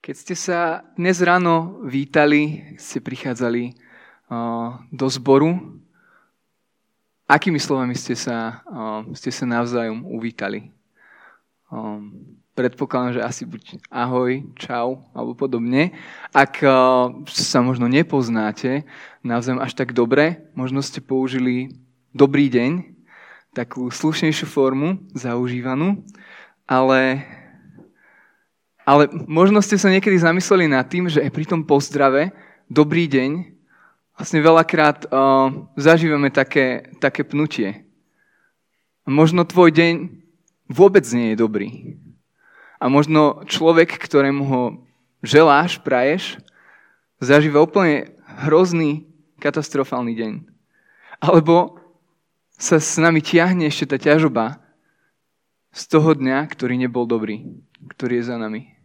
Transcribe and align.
Keď 0.00 0.16
ste 0.16 0.32
sa 0.32 0.80
dnes 0.96 1.20
ráno 1.20 1.84
vítali, 1.84 2.72
ste 2.80 3.04
prichádzali 3.04 3.76
do 4.88 5.06
zboru, 5.12 5.76
akými 7.28 7.60
slovami 7.60 7.92
ste 7.92 8.16
sa, 8.16 8.64
ste 9.12 9.28
sa 9.28 9.44
navzájom 9.44 10.08
uvítali? 10.08 10.72
Predpokladám, 12.56 13.20
že 13.20 13.28
asi 13.28 13.42
buď 13.44 13.76
ahoj, 13.92 14.40
čau 14.56 15.04
alebo 15.12 15.36
podobne. 15.36 15.92
Ak 16.32 16.64
sa 17.28 17.60
možno 17.60 17.84
nepoznáte 17.84 18.88
navzájom 19.20 19.60
až 19.60 19.76
tak 19.76 19.92
dobre, 19.92 20.48
možno 20.56 20.80
ste 20.80 21.04
použili 21.04 21.76
dobrý 22.16 22.48
deň, 22.48 22.88
takú 23.52 23.92
slušnejšiu 23.92 24.48
formu, 24.48 24.96
zaužívanú, 25.12 26.08
ale 26.64 27.20
ale 28.84 29.08
možno 29.28 29.60
ste 29.60 29.76
sa 29.76 29.92
niekedy 29.92 30.16
zamysleli 30.18 30.66
nad 30.66 30.88
tým, 30.88 31.06
že 31.06 31.22
pri 31.30 31.44
tom 31.46 31.62
pozdrave, 31.62 32.32
dobrý 32.66 33.06
deň, 33.06 33.30
vlastne 34.16 34.40
veľakrát 34.44 35.08
uh, 35.08 35.68
zažívame 35.80 36.28
také, 36.28 36.92
také 37.00 37.24
pnutie. 37.24 37.84
Možno 39.08 39.48
tvoj 39.48 39.72
deň 39.72 39.94
vôbec 40.68 41.04
nie 41.10 41.32
je 41.32 41.40
dobrý. 41.40 41.68
A 42.80 42.88
možno 42.88 43.44
človek, 43.44 43.96
ktorému 44.00 44.42
ho 44.48 44.62
želáš, 45.20 45.80
praješ, 45.80 46.40
zažíva 47.20 47.60
úplne 47.60 48.16
hrozný, 48.44 49.04
katastrofálny 49.40 50.12
deň. 50.16 50.32
Alebo 51.20 51.80
sa 52.60 52.76
s 52.76 52.96
nami 53.00 53.24
tiahne 53.24 53.68
ešte 53.68 53.96
tá 53.96 53.96
ťažoba 53.96 54.60
z 55.72 55.82
toho 55.88 56.12
dňa, 56.12 56.44
ktorý 56.48 56.76
nebol 56.76 57.08
dobrý, 57.08 57.44
ktorý 57.88 58.20
je 58.20 58.28
za 58.28 58.36
nami. 58.36 58.76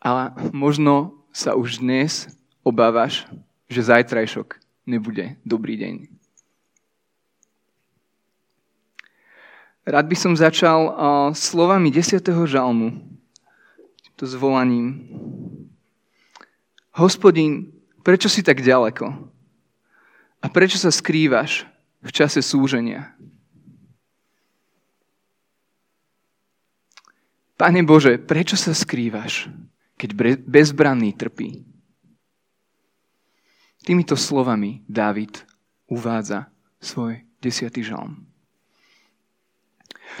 Ale 0.00 0.32
možno 0.52 1.24
sa 1.32 1.56
už 1.56 1.80
dnes 1.80 2.28
obávaš, 2.60 3.24
že 3.70 3.86
zajtrajšok 3.86 4.60
nebude 4.84 5.38
dobrý 5.46 5.76
deň. 5.80 5.94
Rád 9.86 10.06
by 10.06 10.16
som 10.16 10.32
začal 10.36 10.92
slovami 11.32 11.88
10. 11.88 12.20
žalmu, 12.46 13.00
to 14.20 14.28
zvolaním. 14.28 15.08
Hospodin, 16.92 17.72
prečo 18.04 18.28
si 18.28 18.44
tak 18.44 18.60
ďaleko? 18.60 19.08
A 20.40 20.46
prečo 20.52 20.76
sa 20.76 20.92
skrývaš 20.92 21.64
v 22.04 22.10
čase 22.12 22.44
súženia? 22.44 23.16
Pane 27.60 27.84
Bože, 27.84 28.16
prečo 28.16 28.56
sa 28.56 28.72
skrývaš? 28.72 29.52
keď 30.00 30.40
bezbranný 30.48 31.12
trpí. 31.12 31.60
Týmito 33.84 34.16
slovami 34.16 34.80
Dávid 34.88 35.44
uvádza 35.84 36.48
svoj 36.80 37.20
desiatý 37.44 37.84
žalm. 37.84 38.24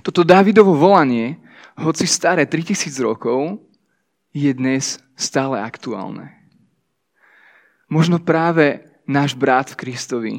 Toto 0.04 0.20
Dávidovo 0.20 0.76
volanie, 0.76 1.40
hoci 1.80 2.04
staré 2.04 2.44
3000 2.44 2.92
rokov, 3.00 3.56
je 4.36 4.52
dnes 4.52 5.00
stále 5.16 5.56
aktuálne. 5.64 6.36
Možno 7.88 8.20
práve 8.20 8.84
náš 9.08 9.32
brat 9.32 9.72
v 9.72 9.80
Kristovi 9.80 10.34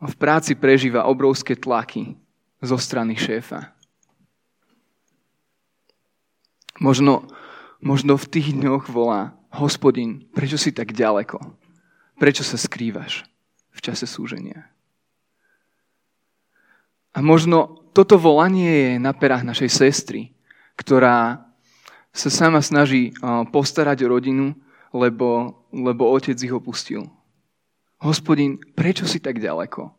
v 0.00 0.14
práci 0.18 0.58
prežíva 0.58 1.06
obrovské 1.06 1.54
tlaky 1.54 2.18
zo 2.60 2.76
strany 2.76 3.14
šéfa. 3.14 3.72
Možno 6.80 7.28
možno 7.80 8.20
v 8.20 8.28
tých 8.28 8.52
dňoch 8.52 8.92
volá, 8.92 9.34
hospodin, 9.50 10.28
prečo 10.36 10.60
si 10.60 10.70
tak 10.70 10.92
ďaleko? 10.92 11.40
Prečo 12.20 12.44
sa 12.44 12.60
skrývaš 12.60 13.24
v 13.72 13.80
čase 13.80 14.04
súženia? 14.04 14.68
A 17.10 17.24
možno 17.24 17.82
toto 17.90 18.20
volanie 18.20 18.70
je 18.70 18.92
na 19.02 19.10
perách 19.10 19.42
našej 19.42 19.70
sestry, 19.72 20.30
ktorá 20.78 21.42
sa 22.14 22.30
sama 22.30 22.62
snaží 22.62 23.10
postarať 23.50 24.06
o 24.06 24.12
rodinu, 24.14 24.46
lebo, 24.94 25.58
lebo 25.74 26.06
otec 26.12 26.38
ich 26.38 26.54
opustil. 26.54 27.10
Hospodin, 27.98 28.62
prečo 28.76 29.08
si 29.10 29.18
tak 29.18 29.42
ďaleko? 29.42 29.90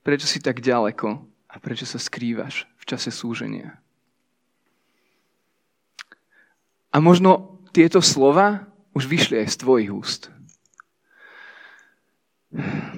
Prečo 0.00 0.26
si 0.26 0.40
tak 0.40 0.64
ďaleko 0.64 1.08
a 1.50 1.54
prečo 1.60 1.84
sa 1.84 2.00
skrývaš 2.00 2.64
v 2.80 2.84
čase 2.88 3.12
súženia? 3.12 3.76
A 6.90 6.98
možno 6.98 7.62
tieto 7.70 8.02
slova 8.02 8.66
už 8.94 9.06
vyšli 9.06 9.46
aj 9.46 9.48
z 9.54 9.56
tvojich 9.62 9.90
úst. 9.94 10.22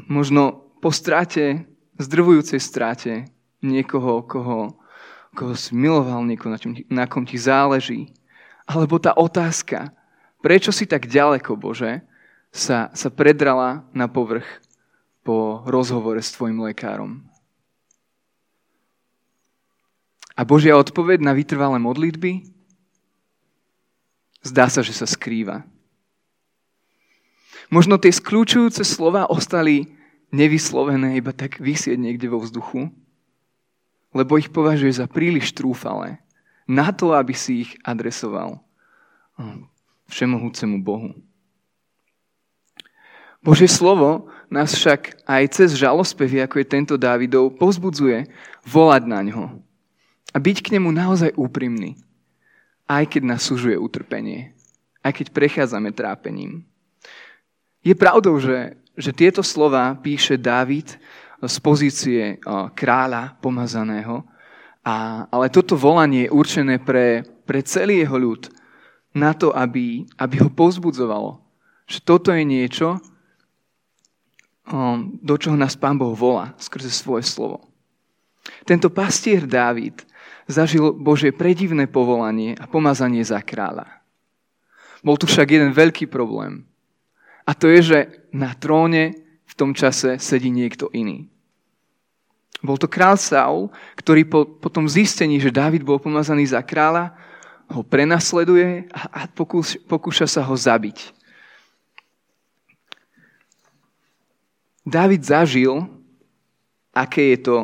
Možno 0.08 0.72
po 0.80 0.88
strate, 0.88 1.68
zdrvujúcej 2.00 2.56
strate 2.56 3.28
niekoho, 3.60 4.24
koho, 4.24 4.80
koho 5.36 5.54
si 5.54 5.76
miloval, 5.76 6.24
niekoho, 6.24 6.50
na, 6.50 6.58
čom, 6.58 6.72
na 6.88 7.04
kom 7.04 7.28
ti 7.28 7.36
záleží. 7.36 8.10
Alebo 8.64 8.96
tá 8.96 9.12
otázka, 9.12 9.92
prečo 10.40 10.72
si 10.72 10.88
tak 10.88 11.04
ďaleko, 11.06 11.54
Bože, 11.60 12.00
sa, 12.52 12.92
sa 12.92 13.08
predrala 13.08 13.84
na 13.92 14.08
povrch 14.08 14.44
po 15.24 15.64
rozhovore 15.68 16.20
s 16.20 16.34
tvojim 16.34 16.60
lekárom. 16.60 17.24
A 20.32 20.48
Božia 20.48 20.80
odpoveď 20.80 21.20
na 21.20 21.36
vytrvalé 21.36 21.76
modlitby 21.76 22.51
Zdá 24.42 24.66
sa, 24.66 24.82
že 24.82 24.90
sa 24.90 25.06
skrýva. 25.06 25.62
Možno 27.70 27.96
tie 27.96 28.12
skľúčujúce 28.12 28.82
slova 28.84 29.30
ostali 29.30 29.94
nevyslovené, 30.34 31.16
iba 31.16 31.30
tak 31.30 31.62
vysieť 31.62 31.96
niekde 31.96 32.28
vo 32.28 32.42
vzduchu, 32.42 32.90
lebo 34.12 34.36
ich 34.36 34.52
považuje 34.52 34.92
za 34.92 35.08
príliš 35.08 35.56
trúfalé 35.56 36.20
na 36.68 36.92
to, 36.92 37.16
aby 37.16 37.32
si 37.32 37.64
ich 37.64 37.72
adresoval 37.80 38.60
všemohúcemu 40.12 40.76
Bohu. 40.84 41.16
Božie 43.42 43.66
slovo 43.66 44.30
nás 44.52 44.70
však 44.76 45.26
aj 45.26 45.42
cez 45.50 45.74
žalospevy, 45.74 46.44
ako 46.44 46.62
je 46.62 46.66
tento 46.68 46.94
Dávidov, 46.94 47.58
povzbudzuje 47.58 48.30
volať 48.62 49.02
na 49.08 49.20
ňo 49.24 49.44
a 50.30 50.36
byť 50.36 50.56
k 50.62 50.78
nemu 50.78 50.92
naozaj 50.92 51.34
úprimný 51.34 51.98
aj 52.86 53.04
keď 53.16 53.22
nás 53.24 53.42
sužuje 53.42 53.78
utrpenie, 53.78 54.54
aj 55.02 55.12
keď 55.22 55.26
prechádzame 55.34 55.90
trápením. 55.94 56.66
Je 57.82 57.94
pravdou, 57.98 58.38
že, 58.38 58.78
že 58.94 59.10
tieto 59.10 59.42
slova 59.42 59.98
píše 59.98 60.38
Dávid 60.38 60.98
z 61.42 61.56
pozície 61.58 62.38
kráľa 62.78 63.34
pomazaného, 63.42 64.22
a, 64.82 65.26
ale 65.30 65.46
toto 65.50 65.78
volanie 65.78 66.26
je 66.26 66.34
určené 66.34 66.78
pre, 66.82 67.22
pre 67.46 67.62
celý 67.62 68.02
jeho 68.02 68.18
ľud 68.18 68.50
na 69.14 69.34
to, 69.34 69.54
aby, 69.54 70.06
aby 70.18 70.36
ho 70.42 70.50
pozbudzovalo, 70.50 71.38
že 71.86 72.02
toto 72.02 72.34
je 72.34 72.42
niečo, 72.42 72.98
do 75.22 75.34
čoho 75.38 75.58
nás 75.58 75.74
Pán 75.74 75.98
Boh 75.98 76.14
volá 76.14 76.54
skrze 76.56 76.90
svoje 76.90 77.26
slovo. 77.26 77.66
Tento 78.62 78.90
pastier 78.90 79.42
Dávid 79.42 80.06
zažil 80.46 80.94
Božie 80.94 81.30
predivné 81.30 81.86
povolanie 81.86 82.58
a 82.58 82.66
pomazanie 82.66 83.22
za 83.22 83.38
kráľa. 83.42 83.88
Bol 85.02 85.18
tu 85.18 85.26
však 85.26 85.48
jeden 85.50 85.70
veľký 85.74 86.06
problém. 86.06 86.62
A 87.42 87.58
to 87.58 87.66
je, 87.66 87.80
že 87.82 87.98
na 88.30 88.54
tróne 88.54 89.18
v 89.46 89.54
tom 89.58 89.74
čase 89.74 90.22
sedí 90.22 90.48
niekto 90.48 90.86
iný. 90.94 91.26
Bol 92.62 92.78
to 92.78 92.86
král 92.86 93.18
Saul, 93.18 93.74
ktorý 93.98 94.22
po, 94.22 94.46
po 94.46 94.70
tom 94.70 94.86
zistení, 94.86 95.42
že 95.42 95.50
Dávid 95.50 95.82
bol 95.82 95.98
pomazaný 95.98 96.54
za 96.54 96.62
kráľa, 96.62 97.10
ho 97.66 97.82
prenasleduje 97.82 98.86
a, 98.94 99.00
a 99.10 99.20
pokúš, 99.26 99.74
pokúša 99.90 100.30
sa 100.30 100.46
ho 100.46 100.54
zabiť. 100.54 101.10
Dávid 104.86 105.26
zažil, 105.26 105.90
aké 106.94 107.34
je 107.34 107.38
to 107.42 107.56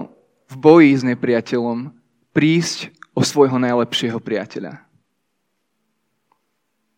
v 0.51 0.55
boji 0.59 0.91
s 0.99 1.03
nepriateľom 1.07 1.98
prísť 2.39 2.95
o 3.19 3.27
svojho 3.27 3.59
najlepšieho 3.59 4.23
priateľa. 4.23 4.79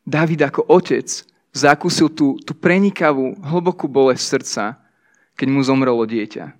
David 0.04 0.44
ako 0.44 0.68
otec 0.68 1.08
zakúsil 1.56 2.12
tú, 2.12 2.36
tú 2.44 2.52
prenikavú, 2.52 3.40
hlbokú 3.40 3.88
bolesť 3.88 4.36
srdca, 4.36 4.64
keď 5.40 5.48
mu 5.48 5.64
zomrelo 5.64 6.04
dieťa. 6.04 6.52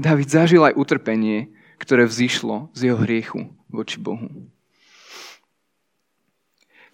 David 0.00 0.32
zažil 0.32 0.64
aj 0.64 0.72
utrpenie, 0.72 1.52
ktoré 1.76 2.08
vzýšlo 2.08 2.72
z 2.72 2.88
jeho 2.88 2.98
hriechu 3.04 3.44
voči 3.68 4.00
Bohu. 4.00 4.48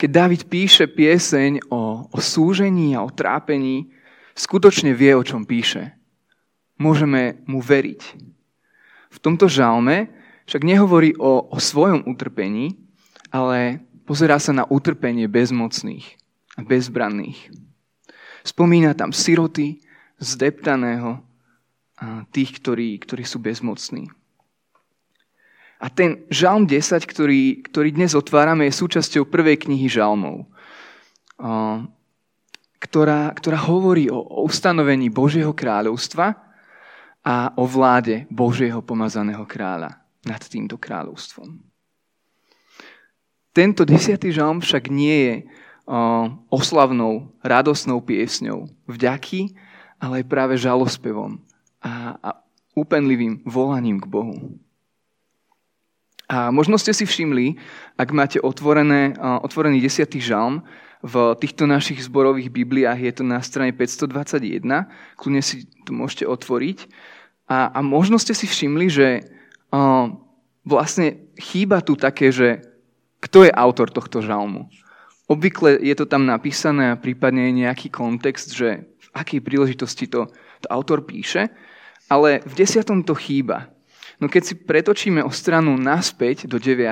Keď 0.02 0.10
David 0.10 0.42
píše 0.50 0.90
pieseň 0.90 1.70
o, 1.70 2.10
o 2.10 2.18
súžení 2.18 2.98
a 2.98 3.06
o 3.06 3.14
trápení, 3.14 3.94
skutočne 4.34 4.98
vie, 4.98 5.14
o 5.14 5.22
čom 5.22 5.46
píše. 5.46 5.94
Môžeme 6.74 7.38
mu 7.46 7.62
veriť. 7.62 8.34
V 9.08 9.18
tomto 9.18 9.48
žalme 9.48 10.12
však 10.48 10.64
nehovorí 10.64 11.12
o, 11.16 11.44
o 11.48 11.58
svojom 11.60 12.08
utrpení, 12.08 12.76
ale 13.28 13.84
pozerá 14.08 14.40
sa 14.40 14.56
na 14.56 14.64
utrpenie 14.64 15.28
bezmocných 15.28 16.16
a 16.56 16.64
bezbranných. 16.64 17.52
Spomína 18.44 18.96
tam 18.96 19.12
siroty, 19.12 19.84
zdeptaného 20.18 21.20
a 21.98 22.24
tých, 22.32 22.56
ktorí, 22.58 22.96
ktorí 23.02 23.24
sú 23.28 23.42
bezmocní. 23.42 24.08
A 25.78 25.86
ten 25.92 26.26
žalm 26.32 26.66
10, 26.66 27.06
ktorý, 27.06 27.62
ktorý 27.62 27.94
dnes 27.94 28.16
otvárame, 28.16 28.66
je 28.66 28.80
súčasťou 28.82 29.30
prvej 29.30 29.62
knihy 29.62 29.86
žalmov, 29.86 30.48
ktorá, 32.82 33.30
ktorá 33.34 33.58
hovorí 33.62 34.10
o, 34.10 34.42
ustanovení 34.42 35.06
Božieho 35.06 35.54
kráľovstva 35.54 36.47
a 37.28 37.52
o 37.60 37.68
vláde 37.68 38.24
Božieho 38.32 38.80
pomazaného 38.80 39.44
kráľa 39.44 40.00
nad 40.24 40.40
týmto 40.40 40.80
kráľovstvom. 40.80 41.60
Tento 43.52 43.84
desiatý 43.84 44.32
žalm 44.32 44.64
však 44.64 44.88
nie 44.88 45.16
je 45.20 45.34
oslavnou, 46.48 47.28
radosnou 47.44 48.00
piesňou 48.00 48.72
vďaky, 48.88 49.52
ale 50.00 50.24
aj 50.24 50.30
práve 50.30 50.54
žalospevom 50.56 51.44
a, 51.84 52.16
a 52.16 52.30
úpenlivým 52.72 53.44
volaním 53.44 54.00
k 54.00 54.08
Bohu. 54.08 54.56
A 56.28 56.48
možno 56.48 56.80
ste 56.80 56.92
si 56.96 57.04
všimli, 57.04 57.56
ak 57.96 58.08
máte 58.12 58.38
otvorené, 58.40 59.16
otvorený 59.20 59.80
desiatý 59.84 60.20
žalm, 60.20 60.64
v 60.98 61.38
týchto 61.38 61.62
našich 61.62 62.02
zborových 62.10 62.50
Bibliách 62.50 62.98
je 62.98 63.12
to 63.14 63.22
na 63.22 63.38
strane 63.38 63.70
521, 63.70 64.66
kľudne 65.14 65.42
si 65.46 65.70
to 65.86 65.94
môžete 65.94 66.26
otvoriť. 66.26 66.78
A, 67.48 67.72
a 67.72 67.80
možno 67.80 68.20
ste 68.20 68.36
si 68.36 68.44
všimli, 68.44 68.86
že 68.92 69.08
uh, 69.72 70.12
vlastne 70.68 71.32
chýba 71.40 71.80
tu 71.80 71.96
také, 71.96 72.28
že 72.28 72.60
kto 73.24 73.48
je 73.48 73.52
autor 73.52 73.88
tohto 73.88 74.20
žalmu. 74.20 74.68
Obvykle 75.28 75.80
je 75.80 75.94
to 75.96 76.04
tam 76.08 76.24
napísané 76.24 76.92
a 76.92 77.00
prípadne 77.00 77.48
je 77.48 77.64
nejaký 77.64 77.88
kontext, 77.92 78.52
že 78.52 78.84
v 78.84 79.08
akej 79.12 79.40
príležitosti 79.44 80.08
to, 80.08 80.28
to 80.60 80.66
autor 80.68 81.04
píše, 81.04 81.48
ale 82.08 82.40
v 82.44 82.52
desiatom 82.64 83.04
to 83.04 83.12
chýba. 83.12 83.68
No 84.18 84.26
keď 84.26 84.42
si 84.44 84.54
pretočíme 84.56 85.22
o 85.22 85.30
stranu 85.30 85.76
naspäť 85.76 86.48
do 86.50 86.58
9. 86.58 86.84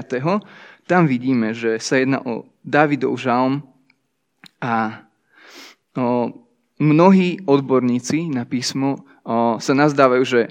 tam 0.87 1.03
vidíme, 1.09 1.57
že 1.57 1.81
sa 1.83 1.99
jedná 1.99 2.23
o 2.23 2.47
Davidov 2.63 3.19
žalm 3.19 3.67
a 4.63 5.05
o, 5.97 6.31
mnohí 6.77 7.41
odborníci 7.45 8.29
na 8.33 8.45
písmo 8.45 9.05
sa 9.59 9.73
nazdávajú, 9.75 10.25
že 10.25 10.43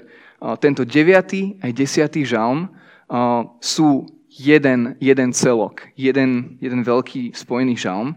tento 0.60 0.84
9. 0.84 1.64
aj 1.64 1.70
10. 1.72 2.26
žalm 2.28 2.68
sú 3.62 4.04
jeden, 4.28 5.00
jeden 5.00 5.30
celok, 5.32 5.88
jeden, 5.96 6.60
jeden 6.60 6.84
veľký 6.84 7.32
spojený 7.32 7.80
žalm, 7.80 8.12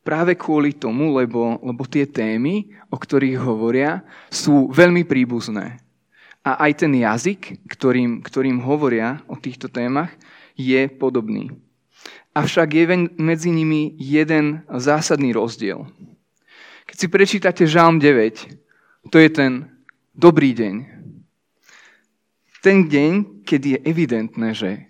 práve 0.00 0.34
kvôli 0.34 0.72
tomu, 0.74 1.12
lebo, 1.14 1.60
lebo 1.62 1.82
tie 1.86 2.08
témy, 2.08 2.72
o 2.90 2.96
ktorých 2.96 3.38
hovoria, 3.38 4.02
sú 4.32 4.72
veľmi 4.72 5.04
príbuzné. 5.06 5.78
A 6.42 6.66
aj 6.66 6.82
ten 6.82 6.90
jazyk, 6.90 7.70
ktorým, 7.70 8.18
ktorým 8.24 8.58
hovoria 8.66 9.22
o 9.30 9.38
týchto 9.38 9.70
témach, 9.70 10.10
je 10.58 10.90
podobný. 10.90 11.54
Avšak 12.34 12.68
je 12.72 12.84
medzi 13.20 13.52
nimi 13.52 13.94
jeden 14.00 14.66
zásadný 14.66 15.36
rozdiel. 15.36 15.86
Keď 16.86 16.96
si 16.98 17.06
prečítate 17.08 17.62
Žálm 17.66 17.98
9, 17.98 19.10
to 19.10 19.16
je 19.18 19.30
ten 19.30 19.70
dobrý 20.14 20.54
deň. 20.54 20.74
Ten 22.62 22.86
deň, 22.86 23.42
keď 23.42 23.60
je 23.66 23.78
evidentné, 23.82 24.48
že, 24.54 24.86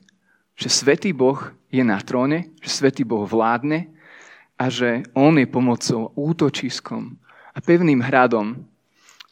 že 0.57 0.69
Svetý 0.69 1.17
Boh 1.17 1.41
je 1.73 1.81
na 1.81 1.97
tróne, 2.05 2.53
že 2.61 2.69
Svetý 2.69 3.05
Boh 3.05 3.25
vládne 3.25 3.89
a 4.61 4.69
že 4.69 5.09
On 5.17 5.33
je 5.41 5.49
pomocou, 5.49 6.13
útočiskom 6.13 7.17
a 7.57 7.59
pevným 7.65 8.05
hradom 8.05 8.69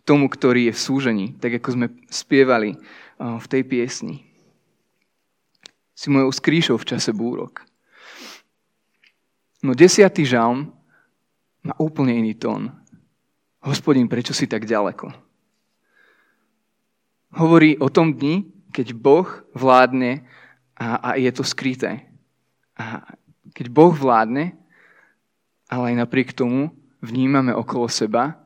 tomu, 0.09 0.33
ktorý 0.33 0.73
je 0.73 0.75
v 0.75 0.85
súžení, 0.85 1.27
tak 1.37 1.61
ako 1.61 1.69
sme 1.77 1.87
spievali 2.09 2.75
v 3.21 3.47
tej 3.47 3.62
piesni. 3.69 4.25
Si 5.93 6.09
mojou 6.09 6.33
skrýšou 6.33 6.81
v 6.81 6.89
čase 6.97 7.12
búrok. 7.12 7.69
No 9.61 9.77
desiatý 9.77 10.25
žalm 10.25 10.73
má 11.65 11.75
úplne 11.77 12.17
iný 12.17 12.37
tón. 12.37 12.73
Hospodin, 13.61 14.09
prečo 14.09 14.33
si 14.33 14.49
tak 14.49 14.65
ďaleko? 14.65 15.12
Hovorí 17.37 17.77
o 17.79 17.93
tom 17.93 18.17
dni, 18.17 18.49
keď 18.73 18.97
Boh 18.97 19.29
vládne 19.53 20.25
a, 20.75 21.12
a 21.12 21.21
je 21.21 21.31
to 21.31 21.45
skryté. 21.45 22.09
A 22.75 23.15
keď 23.53 23.67
Boh 23.69 23.93
vládne, 23.93 24.57
ale 25.69 25.95
aj 25.95 26.01
napriek 26.01 26.35
tomu 26.35 26.73
vnímame 27.05 27.53
okolo 27.55 27.87
seba 27.87 28.41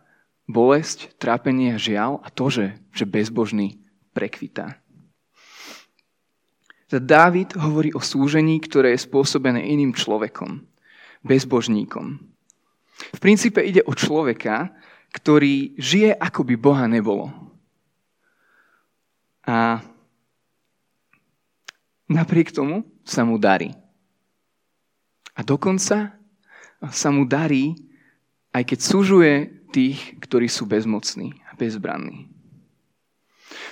bolesť, 0.45 1.17
trápenie 1.17 1.73
a 1.73 1.81
žiaľ 1.81 2.21
a 2.21 2.29
to, 2.29 2.53
že, 2.53 2.67
že 2.93 3.09
bezbožný 3.09 3.81
prekvitá. 4.13 4.77
Dávid 6.95 7.59
hovorí 7.59 7.91
o 7.91 7.99
súžení, 7.99 8.63
ktoré 8.63 8.95
je 8.95 9.03
spôsobené 9.03 9.67
iným 9.67 9.97
človekom, 9.97 10.63
bezbožníkom. 11.27 12.34
V 13.13 13.19
princípe 13.21 13.61
ide 13.61 13.85
o 13.85 13.93
človeka, 13.93 14.73
ktorý 15.13 15.77
žije, 15.77 16.17
ako 16.17 16.41
by 16.43 16.55
Boha 16.57 16.85
nebolo. 16.89 17.31
A 19.45 19.85
napriek 22.09 22.51
tomu 22.51 22.89
sa 23.05 23.23
mu 23.23 23.37
darí. 23.37 23.77
A 25.35 25.43
dokonca 25.43 26.17
sa 26.91 27.09
mu 27.13 27.29
darí, 27.29 27.77
aj 28.55 28.63
keď 28.65 28.79
súžuje 28.79 29.33
tých, 29.75 29.99
ktorí 30.23 30.47
sú 30.47 30.65
bezmocní 30.71 31.35
a 31.51 31.59
bezbranní. 31.59 32.31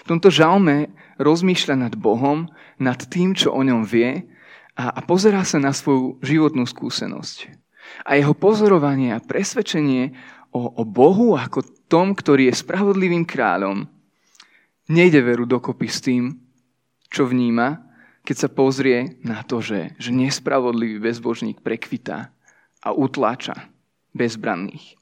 V 0.02 0.04
tomto 0.10 0.34
žalme 0.34 0.90
rozmýšľa 1.22 1.86
nad 1.86 1.94
Bohom, 1.94 2.50
nad 2.82 2.98
tým, 3.06 3.38
čo 3.38 3.54
o 3.54 3.62
ňom 3.62 3.86
vie 3.86 4.26
a, 4.74 4.90
a 4.90 5.00
pozerá 5.06 5.46
sa 5.46 5.62
na 5.62 5.70
svoju 5.70 6.18
životnú 6.18 6.66
skúsenosť. 6.66 7.61
A 8.02 8.16
jeho 8.16 8.34
pozorovanie 8.34 9.12
a 9.14 9.22
presvedčenie 9.22 10.12
o, 10.52 10.72
o 10.80 10.82
Bohu 10.84 11.36
ako 11.36 11.64
tom, 11.88 12.16
ktorý 12.16 12.48
je 12.48 12.60
spravodlivým 12.60 13.28
kráľom, 13.28 13.84
nejde 14.88 15.20
veru 15.24 15.44
dokopy 15.44 15.88
s 15.88 15.98
tým, 16.00 16.36
čo 17.12 17.28
vníma, 17.28 17.84
keď 18.22 18.36
sa 18.36 18.48
pozrie 18.48 19.20
na 19.26 19.42
to, 19.42 19.60
že, 19.60 19.92
že 19.98 20.14
nespravodlivý 20.14 21.02
bezbožník 21.02 21.60
prekvitá 21.60 22.32
a 22.80 22.94
utláča 22.94 23.68
bezbranných. 24.16 24.96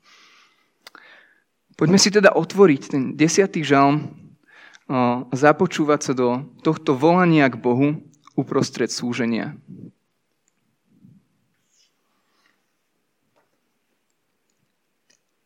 Poďme 1.76 1.96
si 1.96 2.12
teda 2.12 2.36
otvoriť 2.36 2.82
ten 2.92 3.02
desiatý 3.16 3.64
žalm 3.64 4.12
započúvať 5.30 6.00
sa 6.02 6.12
do 6.12 6.44
tohto 6.66 6.98
volania 6.98 7.46
k 7.46 7.56
Bohu 7.56 8.02
uprostred 8.34 8.90
súženia. 8.90 9.54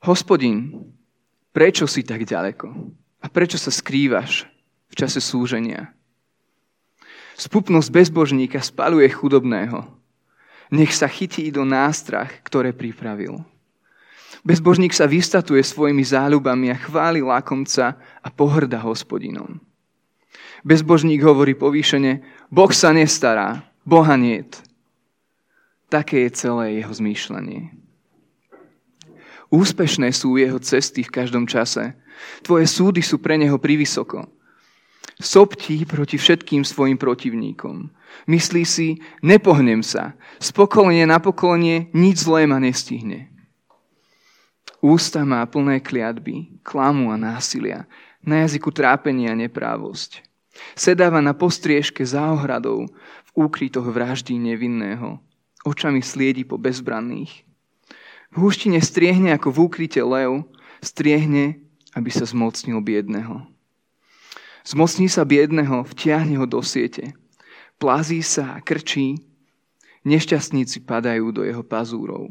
Hospodin, 0.05 0.85
prečo 1.49 1.89
si 1.89 2.05
tak 2.05 2.29
ďaleko? 2.29 2.69
A 3.25 3.27
prečo 3.33 3.57
sa 3.57 3.73
skrývaš 3.73 4.45
v 4.93 4.95
čase 5.01 5.17
súženia? 5.17 5.97
Spupnosť 7.41 7.89
bezbožníka 7.89 8.61
spaluje 8.61 9.09
chudobného. 9.09 9.89
Nech 10.69 10.93
sa 10.93 11.09
chytí 11.09 11.49
do 11.49 11.65
nástrach, 11.65 12.45
ktoré 12.45 12.77
pripravil. 12.77 13.41
Bezbožník 14.45 14.93
sa 14.93 15.09
vystatuje 15.09 15.65
svojimi 15.65 16.05
záľubami 16.05 16.69
a 16.69 16.77
chváli 16.77 17.25
lákomca 17.25 17.97
a 18.21 18.29
pohrda 18.29 18.85
hospodinom. 18.85 19.57
Bezbožník 20.69 21.25
hovorí 21.25 21.57
povýšene, 21.57 22.21
Boh 22.53 22.69
sa 22.77 22.93
nestará, 22.93 23.65
Boha 23.89 24.21
niet. 24.21 24.61
Také 25.89 26.29
je 26.29 26.45
celé 26.45 26.85
jeho 26.85 26.93
zmýšľanie. 26.93 27.84
Úspešné 29.53 30.13
sú 30.13 30.41
jeho 30.41 30.57
cesty 30.61 31.05
v 31.05 31.13
každom 31.13 31.45
čase. 31.45 31.97
Tvoje 32.41 32.65
súdy 32.69 33.05
sú 33.05 33.21
pre 33.21 33.37
neho 33.37 33.61
privysoko. 33.61 34.25
Soptí 35.21 35.87
proti 35.87 36.19
všetkým 36.19 36.67
svojim 36.67 36.99
protivníkom. 36.99 37.91
Myslí 38.27 38.67
si, 38.67 38.99
nepohnem 39.23 39.83
sa. 39.83 40.19
Z 40.43 40.51
pokolenia 40.51 41.07
na 41.07 41.23
pokolenie 41.23 41.93
nič 41.95 42.27
zlé 42.27 42.51
ma 42.51 42.59
nestihne. 42.59 43.31
Ústa 44.85 45.25
má 45.25 45.41
plné 45.49 45.81
kliatby, 45.81 46.61
klamu 46.61 47.09
a 47.09 47.17
násilia, 47.17 47.89
na 48.21 48.45
jazyku 48.45 48.69
trápenia 48.69 49.33
a 49.33 49.39
neprávosť. 49.39 50.21
Sedáva 50.77 51.25
na 51.25 51.33
postriežke 51.33 52.05
za 52.05 52.33
ohradou, 52.33 52.91
v 53.25 53.31
úkrytoch 53.33 53.87
vraždí 53.87 54.37
nevinného. 54.37 55.23
Očami 55.65 56.05
sliedi 56.05 56.45
po 56.45 56.61
bezbranných. 56.61 57.44
V 58.35 58.43
húštine 58.43 58.83
striehne 58.83 59.31
ako 59.39 59.55
v 59.55 59.59
úkryte 59.71 60.03
lev, 60.03 60.43
striehne, 60.83 61.63
aby 61.95 62.11
sa 62.11 62.27
zmocnil 62.27 62.83
biedného. 62.83 63.47
Zmocní 64.67 65.07
sa 65.07 65.23
biedného, 65.23 65.87
vtiahne 65.87 66.35
ho 66.43 66.47
do 66.49 66.59
siete. 66.59 67.15
Plazí 67.79 68.27
sa 68.27 68.59
a 68.59 68.63
krčí. 68.65 69.23
nešťastníci 70.03 70.83
padajú 70.85 71.31
do 71.31 71.47
jeho 71.47 71.63
pazúrov. 71.63 72.29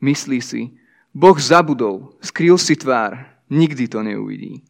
Myslí 0.00 0.40
si, 0.40 0.78
Boh 1.12 1.36
zabudol, 1.36 2.14
skryl 2.22 2.56
si 2.56 2.78
tvár, 2.78 3.26
nikdy 3.50 3.90
to 3.90 4.00
neuvidí. 4.00 4.62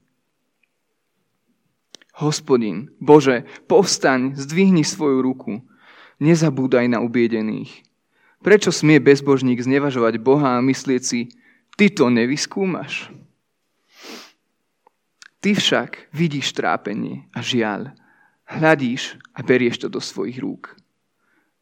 Hospodin, 2.16 2.90
Bože, 2.98 3.44
povstaň, 3.68 4.34
zdvihni 4.34 4.82
svoju 4.82 5.20
ruku, 5.20 5.62
nezabúdaj 6.18 6.88
na 6.88 6.98
ubiedených. 7.04 7.84
Prečo 8.40 8.72
smie 8.72 8.96
bezbožník 9.00 9.60
znevažovať 9.60 10.16
Boha 10.16 10.56
a 10.56 10.64
myslieť 10.64 11.02
si, 11.04 11.28
ty 11.76 11.92
to 11.92 12.08
nevyskúmaš? 12.08 13.12
Ty 15.40 15.56
však 15.56 16.12
vidíš 16.12 16.52
trápenie 16.52 17.28
a 17.32 17.40
žiaľ, 17.40 17.92
hľadíš 18.44 19.16
a 19.32 19.40
berieš 19.40 19.84
to 19.84 19.88
do 19.88 20.00
svojich 20.00 20.40
rúk. 20.40 20.76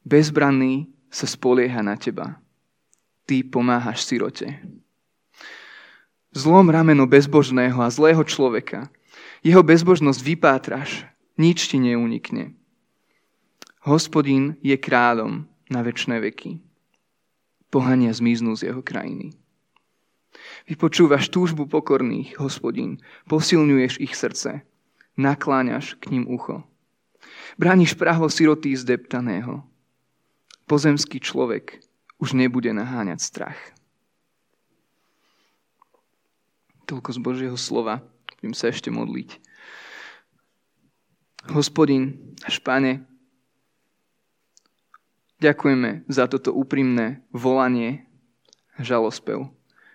Bezbranný 0.03 0.91
sa 1.11 1.27
spolieha 1.27 1.83
na 1.83 1.95
teba. 1.95 2.39
Ty 3.27 3.43
pomáhaš 3.47 4.07
sirote. 4.07 4.59
Zlom 6.35 6.71
rameno 6.71 7.07
bezbožného 7.07 7.79
a 7.83 7.91
zlého 7.91 8.23
človeka– 8.23 8.87
jeho 9.43 9.63
bezbožnosť 9.63 10.21
vypátraš, 10.23 11.07
nič 11.39 11.71
ti 11.71 11.79
neunikne. 11.79 12.59
Hospodín 13.87 14.59
je 14.61 14.75
kráľom 14.75 15.47
na 15.71 15.81
väčšie 15.87 16.19
veky. 16.19 16.53
Pohania 17.69 18.13
zmiznú 18.17 18.57
z 18.57 18.73
jeho 18.73 18.81
krajiny. 18.81 19.37
Vypočúvaš 20.69 21.29
túžbu 21.33 21.69
pokorných, 21.69 22.37
hospodín, 22.41 23.01
posilňuješ 23.29 24.01
ich 24.01 24.13
srdce, 24.17 24.65
nakláňaš 25.17 25.97
k 26.01 26.13
ním 26.13 26.29
ucho. 26.29 26.65
Brániš 27.59 27.99
právo 27.99 28.31
siroty 28.31 28.77
zdeptaného. 28.77 29.65
Pozemský 30.69 31.19
človek 31.19 31.81
už 32.21 32.37
nebude 32.37 32.71
naháňať 32.71 33.19
strach. 33.21 33.59
Toľko 36.89 37.11
z 37.13 37.19
Božieho 37.21 37.59
slova. 37.61 38.01
Budem 38.39 38.55
sa 38.55 38.71
ešte 38.71 38.89
modliť. 38.89 39.41
Hospodin, 41.53 42.37
až 42.45 42.61
Pane, 42.61 43.05
ďakujeme 45.39 46.07
za 46.11 46.27
toto 46.31 46.55
úprimné 46.55 47.23
volanie, 47.35 48.07
žalospev, 48.79 49.51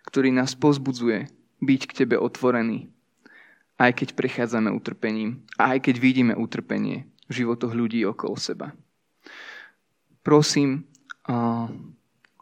ktorý 0.08 0.36
nás 0.36 0.56
pozbudzuje 0.60 1.32
byť 1.64 1.82
k 1.88 1.96
Tebe 2.04 2.20
otvorený, 2.20 2.92
aj 3.80 3.92
keď 4.04 4.10
prechádzame 4.20 4.72
utrpením 4.76 5.48
a 5.56 5.78
aj 5.78 5.88
keď 5.88 5.96
vidíme 6.04 6.34
utrpenie 6.36 7.08
v 7.32 7.44
životoch 7.44 7.72
ľudí 7.72 8.04
okolo 8.04 8.36
seba. 8.36 8.76
Prosím, 10.24 10.84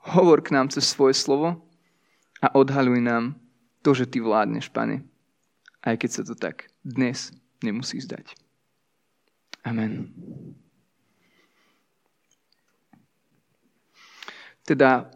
hovor 0.02 0.40
k 0.42 0.54
nám 0.54 0.74
cez 0.74 0.90
svoje 0.90 1.14
slovo 1.14 1.62
a 2.42 2.50
odhaluj 2.58 2.98
nám 3.02 3.38
to, 3.86 3.94
že 3.94 4.10
Ty 4.10 4.26
vládneš, 4.26 4.74
Pane 4.74 5.06
aj 5.82 5.96
keď 5.98 6.10
sa 6.10 6.24
to 6.26 6.36
tak 6.38 6.70
dnes 6.86 7.34
nemusí 7.66 7.98
zdať. 8.02 8.38
Amen. 9.66 10.10
Teda 14.66 15.10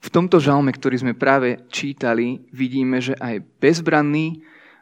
v 0.00 0.08
tomto 0.08 0.40
žalme, 0.40 0.72
ktorý 0.72 0.96
sme 1.00 1.12
práve 1.12 1.60
čítali, 1.68 2.40
vidíme, 2.50 3.04
že 3.04 3.12
aj 3.20 3.44
bezbranný, 3.60 4.40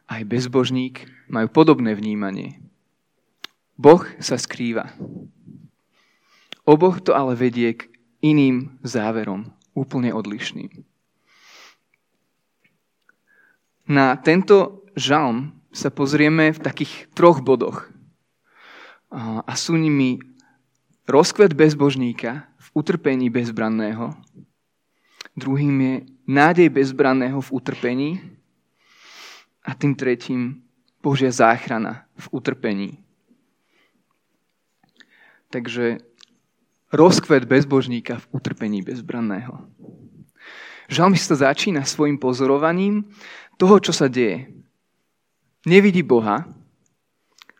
aj 0.09 0.23
bezbožník 0.25 1.05
majú 1.29 1.50
podobné 1.50 1.93
vnímanie. 1.93 2.62
Boh 3.79 4.03
sa 4.19 4.38
skrýva. 4.38 4.95
Oboch 6.69 7.00
to 7.00 7.17
ale 7.17 7.38
vedie 7.38 7.79
k 7.79 7.88
iným 8.21 8.79
záverom, 8.85 9.49
úplne 9.73 10.12
odlišným. 10.12 10.85
Na 13.88 14.21
tento 14.21 14.85
žalm 14.99 15.57
sa 15.73 15.88
pozrieme 15.88 16.53
v 16.53 16.61
takých 16.61 17.09
troch 17.17 17.41
bodoch. 17.41 17.88
A 19.15 19.53
sú 19.57 19.81
nimi 19.81 20.21
rozkvet 21.09 21.57
bezbožníka 21.57 22.45
v 22.61 22.69
utrpení 22.75 23.33
bezbranného, 23.33 24.12
druhým 25.37 25.81
je 25.81 25.95
nádej 26.29 26.69
bezbranného 26.69 27.41
v 27.41 27.53
utrpení 27.53 28.11
a 29.65 29.73
tým 29.75 29.97
tretím 29.97 30.62
Božia 31.00 31.33
záchrana 31.33 32.05
v 32.21 32.27
utrpení. 32.31 32.91
Takže 35.49 36.05
rozkvet 36.93 37.49
bezbožníka 37.49 38.21
v 38.21 38.29
utrpení 38.37 38.85
bezbranného. 38.85 39.65
Žalmista 40.88 41.37
začína 41.37 41.85
svojim 41.85 42.21
pozorovaním 42.21 43.09
toho, 43.57 43.81
čo 43.81 43.93
sa 43.93 44.09
deje 44.09 44.49
nevidí 45.65 46.00
Boha, 46.05 46.49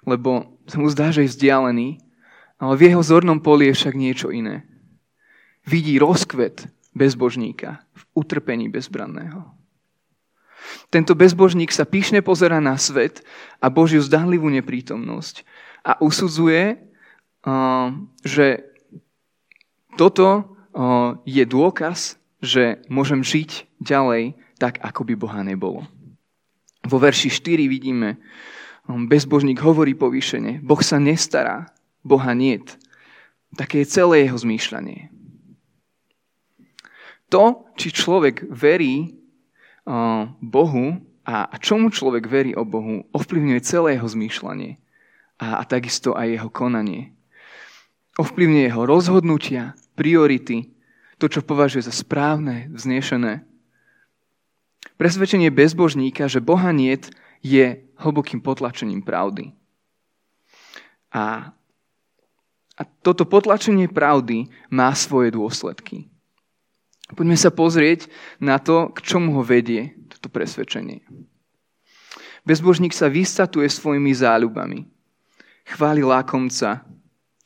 lebo 0.09 0.57
sa 0.65 0.81
mu 0.81 0.89
zdá, 0.89 1.13
že 1.13 1.25
je 1.25 1.33
vzdialený, 1.33 2.08
ale 2.59 2.75
v 2.77 2.91
jeho 2.91 3.03
zornom 3.03 3.39
poli 3.39 3.71
je 3.71 3.79
však 3.79 3.95
niečo 3.95 4.29
iné. 4.35 4.67
Vidí 5.67 5.99
rozkvet 5.99 6.67
bezbožníka 6.95 7.83
v 7.95 8.03
utrpení 8.19 8.67
bezbranného. 8.67 9.47
Tento 10.91 11.15
bezbožník 11.15 11.71
sa 11.71 11.87
píšne 11.87 12.21
pozera 12.21 12.59
na 12.59 12.75
svet 12.77 13.23
a 13.63 13.71
Božiu 13.71 14.03
zdanlivú 14.03 14.51
neprítomnosť 14.51 15.47
a 15.87 15.97
usudzuje, 16.03 16.77
že 18.27 18.47
toto 19.95 20.59
je 21.25 21.45
dôkaz, 21.47 22.19
že 22.43 22.83
môžem 22.91 23.23
žiť 23.23 23.81
ďalej 23.83 24.39
tak, 24.59 24.83
ako 24.83 25.07
by 25.07 25.15
Boha 25.15 25.41
nebolo. 25.47 25.87
Vo 26.87 26.99
verši 26.99 27.31
4 27.31 27.67
vidíme, 27.67 28.19
um, 28.87 29.11
bezbožník 29.11 29.59
hovorí 29.59 29.99
povýšene, 29.99 30.63
Boh 30.63 30.79
sa 30.79 31.03
nestará, 31.03 31.67
Boha 32.09 32.33
niet. 32.33 32.81
Také 33.53 33.85
je 33.85 33.93
celé 33.93 34.25
jeho 34.25 34.41
zmýšľanie. 34.41 35.13
To, 37.29 37.69
či 37.77 37.93
človek 37.93 38.49
verí 38.49 39.13
uh, 39.85 40.33
Bohu 40.41 41.05
a 41.29 41.53
čomu 41.61 41.93
človek 41.93 42.25
verí 42.25 42.57
o 42.57 42.65
Bohu, 42.65 43.05
ovplyvňuje 43.13 43.61
celé 43.61 44.01
jeho 44.01 44.09
zmýšľanie 44.09 44.81
a, 45.37 45.61
takisto 45.69 46.17
aj 46.17 46.41
jeho 46.41 46.49
konanie. 46.49 47.13
Ovplyvňuje 48.17 48.65
jeho 48.73 48.89
rozhodnutia, 48.89 49.77
priority, 49.93 50.73
to, 51.21 51.29
čo 51.29 51.45
považuje 51.45 51.85
za 51.85 51.93
správne, 51.93 52.73
vznešené 52.73 53.45
Presvedčenie 54.99 55.55
bezbožníka, 55.55 56.27
že 56.27 56.43
Boha 56.43 56.75
niet, 56.75 57.15
je 57.39 57.87
hlbokým 58.03 58.43
potlačením 58.43 59.07
pravdy. 59.07 59.55
A, 61.15 61.55
a 62.79 62.87
toto 62.87 63.27
potlačenie 63.27 63.91
pravdy 63.91 64.47
má 64.71 64.95
svoje 64.95 65.35
dôsledky. 65.35 66.07
Poďme 67.11 67.35
sa 67.35 67.51
pozrieť 67.51 68.07
na 68.39 68.63
to, 68.63 68.95
k 68.95 69.03
čomu 69.03 69.35
ho 69.35 69.43
vedie 69.43 69.99
toto 70.07 70.31
presvedčenie. 70.31 71.03
Bezbožník 72.47 72.95
sa 72.95 73.11
vystatuje 73.11 73.67
svojimi 73.67 74.15
záľubami. 74.15 74.87
Chváli 75.69 76.01
lákomca 76.07 76.87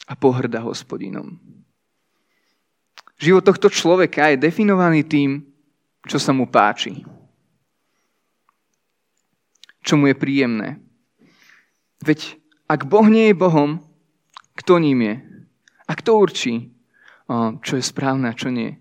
a 0.07 0.13
pohrda 0.15 0.61
hospodinom. 0.63 1.41
Život 3.17 3.43
tohto 3.47 3.73
človeka 3.73 4.31
je 4.35 4.43
definovaný 4.45 5.07
tým, 5.07 5.43
čo 6.07 6.19
sa 6.19 6.35
mu 6.35 6.51
páči 6.51 7.03
čo 9.83 9.99
mu 9.99 10.09
je 10.09 10.17
príjemné. 10.17 10.79
Veď 12.03 12.39
ak 12.71 12.87
Boh 12.87 13.07
nie 13.07 13.31
je 13.31 13.37
Bohom, 13.37 13.83
kto 14.59 14.79
ním 14.79 14.99
je? 15.03 15.15
A 15.89 15.93
kto 15.99 16.17
určí, 16.17 16.73
čo 17.61 17.73
je 17.77 17.85
správne 17.85 18.31
a 18.31 18.37
čo 18.37 18.53
nie? 18.53 18.77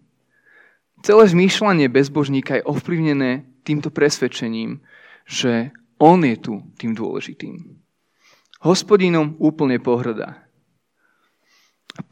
Celé 1.01 1.23
zmýšľanie 1.27 1.89
bezbožníka 1.89 2.61
je 2.61 2.67
ovplyvnené 2.67 3.49
týmto 3.65 3.89
presvedčením, 3.89 4.83
že 5.25 5.73
on 5.97 6.21
je 6.21 6.37
tu 6.37 6.53
tým 6.77 6.93
dôležitým. 6.93 7.57
Hospodinom 8.61 9.37
úplne 9.41 9.81
pohrdá. 9.81 10.45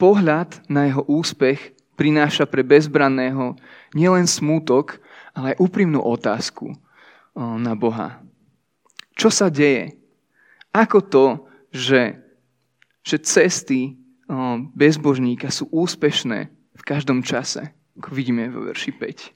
Pohľad 0.02 0.66
na 0.66 0.90
jeho 0.90 1.06
úspech 1.06 1.78
prináša 1.94 2.50
pre 2.50 2.66
bezbranného 2.66 3.60
nielen 3.94 4.26
smútok, 4.26 4.98
ale 5.38 5.54
aj 5.54 5.62
úprimnú 5.62 6.02
otázku 6.02 6.74
na 7.38 7.78
Boha. 7.78 8.26
Čo 9.14 9.30
sa 9.30 9.54
deje? 9.54 10.00
Ako 10.74 11.06
to, 11.06 11.26
že, 11.70 12.18
že 13.10 13.18
cesty 13.26 13.98
bezbožníka 14.78 15.50
sú 15.50 15.66
úspešné 15.74 16.54
v 16.54 16.84
každom 16.86 17.26
čase, 17.26 17.74
ako 17.98 18.14
vidíme 18.14 18.46
vo 18.54 18.70
verši 18.70 18.94
5. 18.94 19.34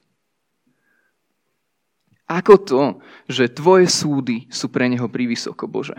Ako 2.30 2.54
to, 2.62 2.82
že 3.28 3.52
tvoje 3.52 3.90
súdy 3.90 4.46
sú 4.48 4.70
pre 4.70 4.86
neho 4.88 5.10
prívysoko, 5.10 5.66
Bože? 5.66 5.98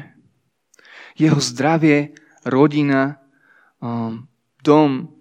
Jeho 1.20 1.38
zdravie, 1.38 2.16
rodina, 2.48 3.22
dom, 4.64 5.12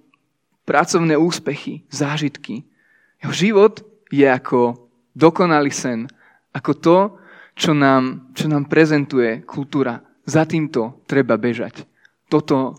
pracovné 0.65 1.19
úspechy, 1.21 1.85
zážitky. 1.93 2.65
Jeho 3.21 3.35
život 3.37 3.85
je 4.09 4.25
ako 4.25 4.89
dokonalý 5.13 5.69
sen, 5.69 6.09
ako 6.57 6.73
to, 6.73 6.99
čo 7.53 7.77
nám, 7.77 8.33
čo 8.33 8.49
nám 8.49 8.65
prezentuje 8.71 9.45
kultúra. 9.45 10.01
Za 10.25 10.49
týmto 10.49 11.05
treba 11.05 11.37
bežať. 11.37 11.85
Toto, 12.35 12.75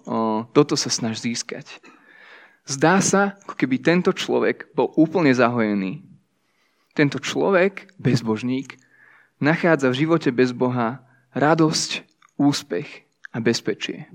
toto 0.52 0.76
sa 0.76 0.92
snaž 0.92 1.24
získať. 1.24 1.80
Zdá 2.68 3.00
sa, 3.00 3.40
ako 3.48 3.56
keby 3.56 3.80
tento 3.80 4.12
človek 4.12 4.76
bol 4.76 4.92
úplne 5.00 5.32
zahojený. 5.32 6.04
Tento 6.92 7.24
človek, 7.24 7.88
bezbožník, 7.96 8.76
nachádza 9.40 9.96
v 9.96 10.00
živote 10.04 10.36
bez 10.36 10.52
Boha 10.52 11.08
radosť, 11.32 12.04
úspech 12.36 13.08
a 13.32 13.40
bezpečie. 13.40 14.12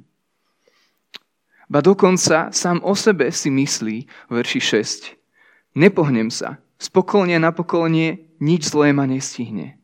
Ba 1.73 1.81
dokonca 1.81 2.53
sám 2.53 2.85
o 2.85 2.93
sebe 2.93 3.33
si 3.33 3.49
myslí 3.49 3.97
v 4.29 4.33
verši 4.37 4.61
6. 4.61 5.81
Nepohnem 5.81 6.29
sa, 6.29 6.61
spokojne 6.77 7.41
na 7.41 7.49
pokolenie 7.49 8.29
nič 8.45 8.69
zlé 8.77 8.93
ma 8.93 9.09
nestihne. 9.09 9.81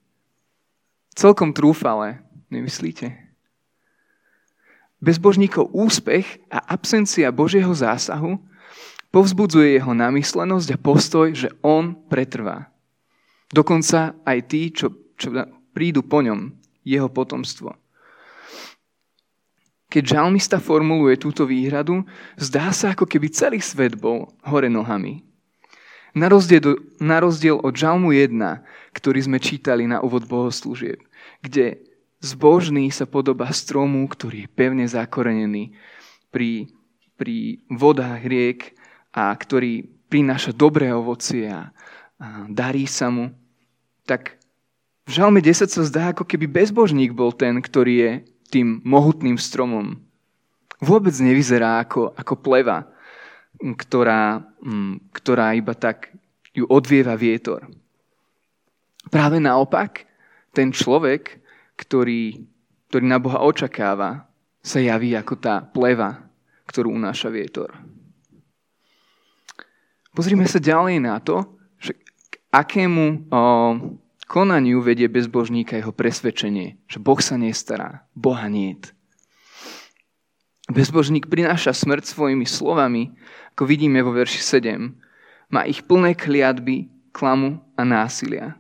Celkom 1.17 1.57
trúfale, 1.57 2.21
nemyslíte? 2.53 3.26
Bezbožníkov 5.07 5.71
úspech 5.71 6.43
a 6.51 6.59
absencia 6.75 7.31
Božieho 7.31 7.71
zásahu 7.71 8.43
povzbudzuje 9.15 9.79
jeho 9.79 9.95
namyslenosť 9.95 10.69
a 10.75 10.83
postoj, 10.83 11.31
že 11.31 11.55
on 11.63 11.95
pretrvá. 12.11 12.75
Dokonca 13.55 14.19
aj 14.27 14.39
tí, 14.51 14.75
čo, 14.75 14.91
čo 15.15 15.31
prídu 15.71 16.03
po 16.03 16.27
ňom, 16.27 16.51
jeho 16.83 17.07
potomstvo. 17.07 17.79
Keď 19.87 20.19
žalmista 20.19 20.59
formuluje 20.59 21.15
túto 21.23 21.47
výhradu, 21.47 22.03
zdá 22.35 22.75
sa, 22.75 22.91
ako 22.91 23.07
keby 23.07 23.31
celý 23.31 23.63
svet 23.63 23.95
bol 23.95 24.35
hore 24.43 24.67
nohami. 24.67 25.23
Na 26.19 26.27
rozdiel, 26.27 26.83
na 26.99 27.23
rozdiel 27.23 27.63
od 27.63 27.79
žalmu 27.79 28.11
1, 28.11 28.35
ktorý 28.91 29.21
sme 29.23 29.39
čítali 29.39 29.87
na 29.87 30.03
úvod 30.03 30.27
bohoslúžieb, 30.27 30.99
kde 31.47 31.86
zbožný 32.27 32.91
sa 32.91 33.07
podobá 33.07 33.55
stromu, 33.55 34.03
ktorý 34.11 34.45
je 34.45 34.53
pevne 34.53 34.83
zakorenený 34.91 35.71
pri, 36.35 36.67
pri 37.15 37.63
vodách 37.71 38.27
riek 38.27 38.75
a 39.15 39.31
ktorý 39.31 39.87
prináša 40.11 40.51
dobré 40.51 40.91
ovocie 40.91 41.47
a, 41.47 41.71
a 42.19 42.51
darí 42.51 42.91
sa 42.91 43.09
mu, 43.09 43.31
tak 44.03 44.37
v 45.07 45.11
žalme 45.15 45.39
10 45.39 45.71
sa 45.71 45.83
zdá, 45.87 46.11
ako 46.11 46.27
keby 46.27 46.51
bezbožník 46.51 47.15
bol 47.15 47.31
ten, 47.31 47.63
ktorý 47.63 47.95
je 47.95 48.13
tým 48.51 48.83
mohutným 48.83 49.39
stromom. 49.39 50.03
Vôbec 50.83 51.15
nevyzerá 51.23 51.81
ako, 51.87 52.11
ako 52.19 52.35
pleva, 52.43 52.91
ktorá, 53.63 54.43
mm, 54.61 55.15
ktorá 55.15 55.55
iba 55.55 55.73
tak 55.73 56.11
ju 56.53 56.67
odvieva 56.67 57.15
vietor. 57.15 57.71
Práve 59.07 59.39
naopak, 59.39 60.05
ten 60.51 60.75
človek, 60.75 61.39
ktorý, 61.77 62.43
ktorý 62.89 63.05
na 63.05 63.21
Boha 63.21 63.45
očakáva, 63.45 64.27
sa 64.65 64.83
javí 64.83 65.15
ako 65.15 65.35
tá 65.39 65.63
pleva, 65.63 66.27
ktorú 66.67 66.91
unáša 66.91 67.31
vietor. 67.31 67.71
Pozrime 70.11 70.49
sa 70.49 70.59
ďalej 70.59 70.99
na 71.05 71.21
to, 71.23 71.45
že 71.79 71.95
k 72.33 72.35
akému 72.51 73.05
o, 73.05 73.41
konaniu 74.27 74.83
vedie 74.83 75.07
bezbožníka 75.07 75.79
jeho 75.79 75.95
presvedčenie, 75.95 76.81
že 76.91 76.99
Boh 76.99 77.21
sa 77.23 77.39
nestará, 77.39 78.09
Boha 78.17 78.51
niet. 78.51 78.97
Bezbožník 80.67 81.31
prináša 81.31 81.71
smrť 81.71 82.11
svojimi 82.11 82.43
slovami, 82.43 83.15
ako 83.55 83.63
vidíme 83.71 84.03
vo 84.03 84.11
verši 84.11 84.43
7. 84.43 84.99
Má 85.55 85.63
ich 85.63 85.87
plné 85.87 86.19
kliatby, 86.19 86.91
klamu 87.15 87.63
a 87.79 87.87
násilia. 87.87 88.59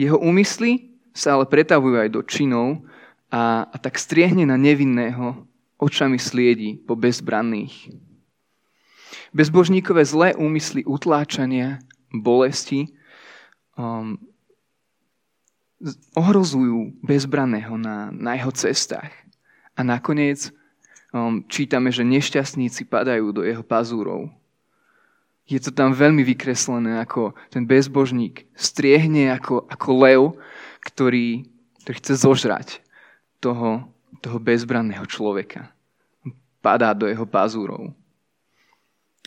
Jeho 0.00 0.16
úmysly 0.16 0.95
sa 1.16 1.40
ale 1.40 1.48
pretavujú 1.48 1.96
aj 1.96 2.10
do 2.12 2.20
činov 2.20 2.84
a, 3.32 3.64
a 3.64 3.76
tak 3.80 3.96
striehne 3.96 4.44
na 4.44 4.60
nevinného, 4.60 5.48
očami 5.80 6.20
sliedi 6.20 6.76
po 6.76 6.92
bezbranných. 6.92 7.92
Bezbožníkové 9.32 10.04
zlé 10.04 10.36
úmysly 10.36 10.84
utláčania, 10.84 11.80
bolesti 12.12 12.92
um, 13.76 14.16
ohrozujú 16.16 16.96
bezbraného 17.04 17.76
na, 17.76 18.08
na 18.12 18.36
jeho 18.36 18.52
cestách. 18.52 19.12
A 19.76 19.84
nakoniec 19.84 20.48
um, 21.12 21.44
čítame, 21.52 21.92
že 21.92 22.04
nešťastníci 22.04 22.88
padajú 22.88 23.36
do 23.36 23.42
jeho 23.44 23.60
pazúrov. 23.60 24.32
Je 25.46 25.60
to 25.62 25.70
tam 25.70 25.94
veľmi 25.94 26.26
vykreslené, 26.26 26.98
ako 26.98 27.36
ten 27.52 27.68
bezbožník 27.68 28.48
striehne 28.56 29.30
ako, 29.36 29.68
ako 29.68 29.88
lev, 30.02 30.22
ktorý, 30.86 31.50
ktorý 31.82 31.96
chce 31.98 32.14
zožrať 32.22 32.68
toho, 33.42 33.90
toho 34.22 34.38
bezbranného 34.38 35.02
človeka. 35.10 35.74
Padá 36.62 36.94
do 36.94 37.10
jeho 37.10 37.26
pazúrov. 37.26 37.90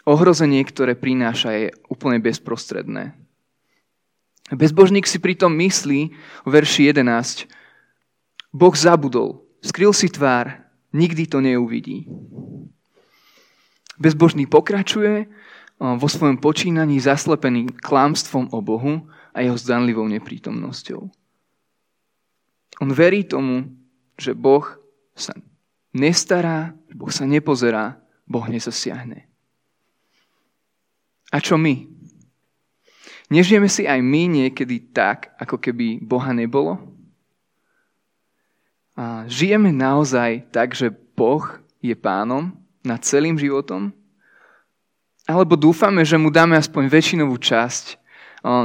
Ohrozenie, 0.08 0.64
ktoré 0.64 0.96
prináša, 0.96 1.52
je 1.52 1.68
úplne 1.92 2.24
bezprostredné. 2.24 3.14
Bezbožník 4.50 5.06
si 5.06 5.22
pritom 5.22 5.54
myslí 5.54 6.02
v 6.48 6.50
verši 6.50 6.90
11, 6.90 7.46
Boh 8.50 8.74
zabudol, 8.74 9.46
skryl 9.62 9.94
si 9.94 10.10
tvár, 10.10 10.66
nikdy 10.90 11.30
to 11.30 11.38
neuvidí. 11.38 12.10
Bezbožný 14.02 14.50
pokračuje 14.50 15.30
vo 15.78 16.08
svojom 16.10 16.42
počínaní 16.42 16.98
zaslepený 16.98 17.70
klámstvom 17.78 18.50
o 18.50 18.60
Bohu 18.66 19.06
a 19.36 19.46
jeho 19.46 19.54
zdanlivou 19.54 20.10
neprítomnosťou. 20.10 21.14
On 22.80 22.90
verí 22.92 23.28
tomu, 23.28 23.68
že 24.16 24.32
Boh 24.32 24.64
sa 25.16 25.36
nestará, 25.92 26.72
Boh 26.96 27.12
sa 27.12 27.28
nepozerá, 27.28 28.00
Boh 28.24 28.48
nezasiahne. 28.48 29.28
A 31.30 31.38
čo 31.38 31.60
my? 31.60 31.86
Nežijeme 33.30 33.70
si 33.70 33.86
aj 33.86 34.02
my 34.02 34.26
niekedy 34.26 34.90
tak, 34.90 35.38
ako 35.38 35.62
keby 35.62 36.02
Boha 36.02 36.34
nebolo? 36.34 36.82
A 38.98 39.30
žijeme 39.30 39.70
naozaj 39.70 40.50
tak, 40.50 40.74
že 40.74 40.90
Boh 40.90 41.46
je 41.80 41.94
pánom 41.94 42.52
nad 42.82 43.00
celým 43.06 43.38
životom? 43.38 43.94
Alebo 45.30 45.54
dúfame, 45.54 46.02
že 46.02 46.18
mu 46.18 46.34
dáme 46.34 46.58
aspoň 46.58 46.90
väčšinovú 46.90 47.38
časť 47.38 48.02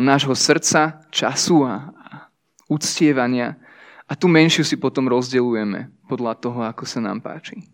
nášho 0.00 0.32
srdca, 0.32 1.04
času 1.12 1.68
a 1.68 1.92
uctievania 2.70 3.60
a 4.04 4.12
tú 4.12 4.28
menšiu 4.28 4.64
si 4.64 4.76
potom 4.76 5.08
rozdeľujeme 5.08 5.88
podľa 6.08 6.34
toho, 6.36 6.60
ako 6.64 6.84
sa 6.84 7.00
nám 7.00 7.24
páči. 7.24 7.64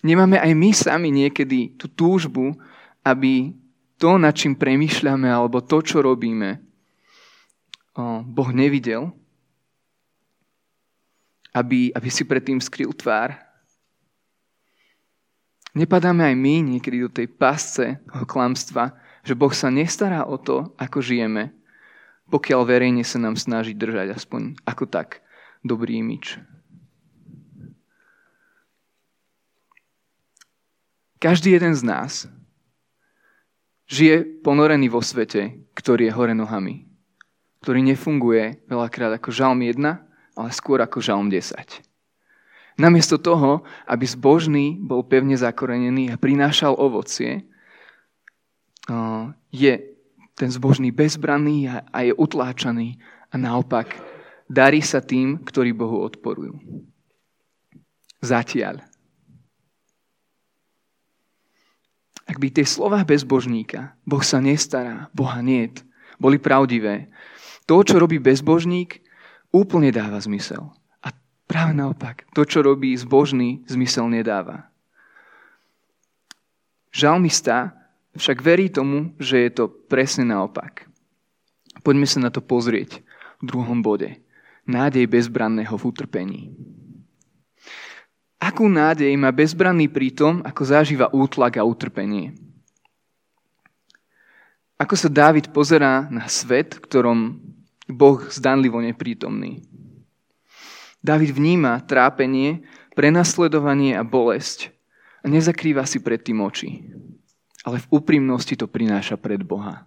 Nemáme 0.00 0.40
aj 0.40 0.52
my 0.52 0.70
sami 0.72 1.08
niekedy 1.12 1.76
tú 1.76 1.88
túžbu, 1.88 2.56
aby 3.04 3.52
to, 3.96 4.20
nad 4.20 4.36
čím 4.36 4.56
premyšľame, 4.56 5.28
alebo 5.28 5.64
to, 5.64 5.80
čo 5.80 6.04
robíme, 6.04 6.60
Boh 8.28 8.50
nevidel, 8.52 9.08
aby, 11.56 11.88
aby 11.96 12.08
si 12.12 12.28
predtým 12.28 12.60
skryl 12.60 12.92
tvár. 12.92 13.32
Nepadáme 15.72 16.28
aj 16.28 16.36
my 16.36 16.54
niekedy 16.76 17.00
do 17.00 17.08
tej 17.08 17.28
pasce 17.32 18.00
klamstva, 18.28 18.96
že 19.24 19.32
Boh 19.32 19.52
sa 19.52 19.72
nestará 19.72 20.28
o 20.28 20.36
to, 20.36 20.76
ako 20.76 21.00
žijeme, 21.00 21.56
pokiaľ 22.30 22.60
verejne 22.66 23.04
sa 23.06 23.22
nám 23.22 23.38
snaží 23.38 23.72
držať 23.74 24.16
aspoň 24.18 24.58
ako 24.66 24.84
tak 24.90 25.22
dobrý 25.62 26.02
imič. 26.02 26.38
Každý 31.16 31.56
jeden 31.56 31.72
z 31.72 31.82
nás 31.82 32.12
žije 33.88 34.42
ponorený 34.44 34.92
vo 34.92 35.00
svete, 35.00 35.64
ktorý 35.72 36.10
je 36.10 36.12
hore 36.14 36.34
nohami. 36.36 36.86
Ktorý 37.64 37.82
nefunguje 37.82 38.62
veľakrát 38.68 39.16
ako 39.16 39.32
žalm 39.32 39.64
1, 39.64 39.80
ale 40.36 40.48
skôr 40.52 40.78
ako 40.84 41.00
žalm 41.00 41.32
10. 41.32 41.56
Namiesto 42.76 43.16
toho, 43.16 43.64
aby 43.88 44.04
zbožný 44.04 44.76
bol 44.76 45.00
pevne 45.02 45.34
zakorenený 45.34 46.12
a 46.12 46.20
prinášal 46.20 46.76
ovocie, 46.76 47.48
je 49.48 49.95
ten 50.36 50.52
zbožný 50.52 50.92
bezbranný 50.92 51.72
a 51.72 51.98
je 52.04 52.12
utláčaný 52.12 53.00
a 53.32 53.34
naopak 53.40 53.96
darí 54.46 54.84
sa 54.84 55.00
tým, 55.00 55.40
ktorí 55.42 55.72
Bohu 55.72 56.04
odporujú. 56.04 56.60
Zatiaľ. 58.20 58.84
Ak 62.26 62.36
by 62.42 62.48
tie 62.50 62.66
slova 62.66 63.06
bezbožníka, 63.06 63.94
Boh 64.02 64.20
sa 64.20 64.42
nestará, 64.42 65.08
Boha 65.14 65.40
niet, 65.40 65.86
boli 66.18 66.42
pravdivé, 66.42 67.06
to, 67.70 67.82
čo 67.86 68.02
robí 68.02 68.18
bezbožník, 68.18 68.98
úplne 69.54 69.94
dáva 69.94 70.18
zmysel. 70.18 70.74
A 71.06 71.14
práve 71.46 71.72
naopak, 71.76 72.26
to, 72.34 72.42
čo 72.42 72.66
robí 72.66 72.94
zbožný, 72.98 73.62
zmysel 73.70 74.10
nedáva. 74.10 74.74
Žalmista 76.90 77.85
však 78.16 78.42
verí 78.42 78.72
tomu, 78.72 79.14
že 79.20 79.46
je 79.46 79.50
to 79.52 79.64
presne 79.68 80.28
naopak. 80.28 80.88
Poďme 81.84 82.08
sa 82.08 82.18
na 82.18 82.30
to 82.32 82.42
pozrieť 82.42 83.04
v 83.40 83.44
druhom 83.44 83.84
bode. 83.84 84.18
Nádej 84.66 85.06
bezbranného 85.06 85.78
v 85.78 85.86
utrpení. 85.86 86.40
Akú 88.36 88.68
nádej 88.68 89.14
má 89.16 89.32
bezbranný 89.32 89.88
prítom, 89.88 90.42
ako 90.44 90.62
zažíva 90.66 91.08
útlak 91.14 91.56
a 91.56 91.64
utrpenie? 91.64 92.36
Ako 94.76 94.92
sa 94.92 95.08
Dávid 95.08 95.56
pozerá 95.56 96.04
na 96.12 96.28
svet, 96.28 96.76
ktorom 96.76 97.40
Boh 97.88 98.20
zdanlivo 98.28 98.76
neprítomný? 98.84 99.64
Dávid 101.00 101.32
vníma 101.32 101.80
trápenie, 101.86 102.66
prenasledovanie 102.92 103.96
a 103.96 104.04
bolesť 104.04 104.74
a 105.24 105.30
nezakrýva 105.32 105.86
si 105.88 106.02
pred 106.02 106.20
tým 106.20 106.42
oči. 106.44 106.82
Ale 107.66 107.82
v 107.82 107.90
úprimnosti 107.90 108.54
to 108.54 108.70
prináša 108.70 109.18
pred 109.18 109.42
Boha. 109.42 109.82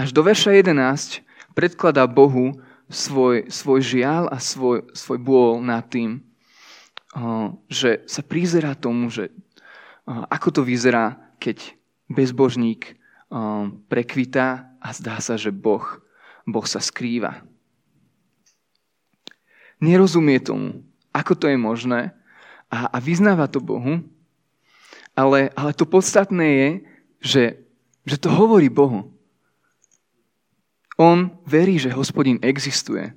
Až 0.00 0.16
do 0.16 0.24
verša 0.24 0.56
11 0.56 1.20
predkladá 1.52 2.08
Bohu 2.08 2.56
svoj, 2.88 3.52
svoj 3.52 3.80
žiaľ 3.84 4.32
a 4.32 4.40
svoj, 4.40 4.88
svoj 4.96 5.18
bôl 5.20 5.60
nad 5.60 5.84
tým, 5.88 6.24
že 7.68 8.04
sa 8.08 8.20
prizerá 8.24 8.76
tomu, 8.76 9.12
že 9.12 9.32
ako 10.08 10.60
to 10.60 10.62
vyzerá, 10.62 11.16
keď 11.40 11.76
bezbožník 12.06 12.94
um, 13.26 13.82
prekvitá 13.90 14.70
a 14.78 14.94
zdá 14.94 15.18
sa, 15.18 15.34
že 15.34 15.50
boh, 15.50 15.82
boh 16.46 16.66
sa 16.68 16.78
skrýva. 16.78 17.42
Nerozumie 19.82 20.38
tomu, 20.38 20.86
ako 21.10 21.34
to 21.34 21.46
je 21.50 21.58
možné 21.58 22.14
a, 22.70 22.86
a 22.86 22.98
vyznáva 23.02 23.50
to 23.50 23.58
Bohu, 23.58 24.06
ale, 25.16 25.50
ale 25.56 25.72
to 25.72 25.88
podstatné 25.88 26.46
je, 26.46 26.68
že, 27.18 27.44
že 28.04 28.16
to 28.20 28.28
hovorí 28.28 28.68
Bohu. 28.68 29.10
On 31.00 31.32
verí, 31.44 31.80
že 31.80 31.92
hospodin 31.92 32.38
existuje. 32.44 33.12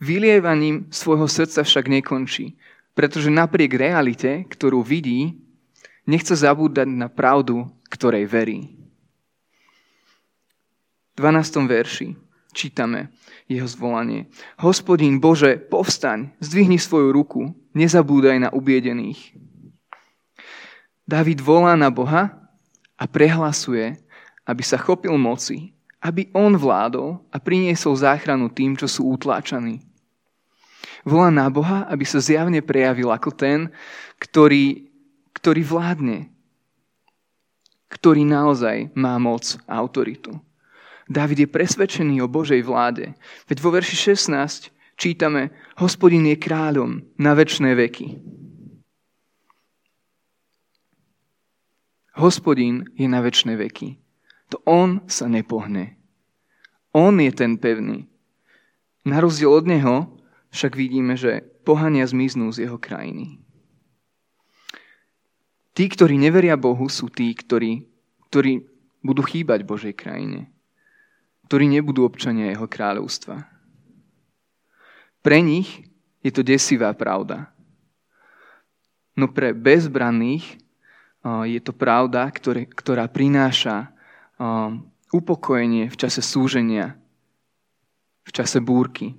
Vylievaním 0.00 0.86
svojho 0.92 1.24
srdca 1.24 1.64
však 1.64 1.88
nekončí, 1.88 2.60
pretože 2.92 3.32
napriek 3.32 3.72
realite, 3.74 4.44
ktorú 4.52 4.84
vidí, 4.84 5.44
Nechce 6.04 6.36
zabúdať 6.36 6.84
na 6.84 7.08
pravdu, 7.08 7.64
ktorej 7.88 8.28
verí. 8.28 8.76
V 11.16 11.24
12. 11.24 11.64
verši 11.64 12.08
čítame 12.52 13.08
jeho 13.48 13.64
zvolanie. 13.64 14.28
Hospodín 14.60 15.16
Bože, 15.16 15.56
povstaň, 15.56 16.36
zdvihni 16.44 16.76
svoju 16.76 17.08
ruku, 17.08 17.56
nezabúdaj 17.72 18.36
na 18.36 18.50
ubiedených. 18.52 19.32
David 21.04 21.44
volá 21.44 21.76
na 21.76 21.92
Boha 21.92 22.32
a 22.96 23.04
prehlasuje, 23.04 23.96
aby 24.48 24.62
sa 24.64 24.80
chopil 24.80 25.12
moci, 25.20 25.76
aby 26.00 26.28
on 26.32 26.56
vládol 26.56 27.20
a 27.32 27.36
priniesol 27.40 27.96
záchranu 27.96 28.52
tým, 28.52 28.76
čo 28.76 28.88
sú 28.88 29.08
utláčaní. 29.12 29.84
Volá 31.04 31.28
na 31.28 31.48
Boha, 31.52 31.84
aby 31.88 32.04
sa 32.08 32.20
zjavne 32.20 32.64
prejavil 32.64 33.12
ako 33.12 33.32
ten, 33.32 33.68
ktorý 34.16 34.94
ktorý 35.44 35.60
vládne, 35.60 36.32
ktorý 37.92 38.24
naozaj 38.24 38.96
má 38.96 39.20
moc 39.20 39.60
a 39.68 39.76
autoritu. 39.76 40.40
David 41.04 41.44
je 41.44 41.48
presvedčený 41.52 42.24
o 42.24 42.32
Božej 42.32 42.64
vláde. 42.64 43.12
Veď 43.44 43.60
vo 43.60 43.76
verši 43.76 44.16
16 44.16 44.72
čítame, 44.96 45.52
hospodin 45.76 46.24
je 46.24 46.40
kráľom 46.40 47.04
na 47.20 47.36
väčšie 47.36 47.76
veky. 47.76 48.06
Hospodin 52.14 52.86
je 52.94 53.10
na 53.10 53.18
väčšie 53.18 53.58
veky. 53.58 53.98
To 54.54 54.62
on 54.64 55.02
sa 55.10 55.26
nepohne. 55.26 55.98
On 56.94 57.10
je 57.18 57.32
ten 57.34 57.58
pevný. 57.58 58.06
Na 59.02 59.18
rozdiel 59.18 59.50
od 59.50 59.66
neho 59.66 59.94
však 60.54 60.78
vidíme, 60.78 61.18
že 61.18 61.42
pohania 61.66 62.06
zmiznú 62.06 62.54
z 62.54 62.70
jeho 62.70 62.78
krajiny. 62.78 63.42
Tí, 65.74 65.90
ktorí 65.90 66.14
neveria 66.14 66.54
Bohu, 66.54 66.86
sú 66.86 67.10
tí, 67.10 67.34
ktorí, 67.34 67.82
ktorí 68.30 68.62
budú 69.02 69.26
chýbať 69.26 69.66
Božej 69.66 69.98
krajine. 69.98 70.54
Ktorí 71.50 71.66
nebudú 71.66 72.06
občania 72.06 72.54
Jeho 72.54 72.70
kráľovstva. 72.70 73.42
Pre 75.20 75.38
nich 75.42 75.90
je 76.22 76.30
to 76.30 76.46
desivá 76.46 76.94
pravda. 76.94 77.50
No 79.18 79.26
pre 79.28 79.50
bezbranných 79.50 80.63
je 81.24 81.60
to 81.64 81.72
pravda, 81.72 82.28
ktoré, 82.28 82.68
ktorá 82.68 83.08
prináša 83.08 83.88
upokojenie 85.08 85.88
v 85.88 85.96
čase 85.96 86.20
súženia, 86.20 87.00
v 88.24 88.30
čase 88.32 88.60
búrky, 88.60 89.16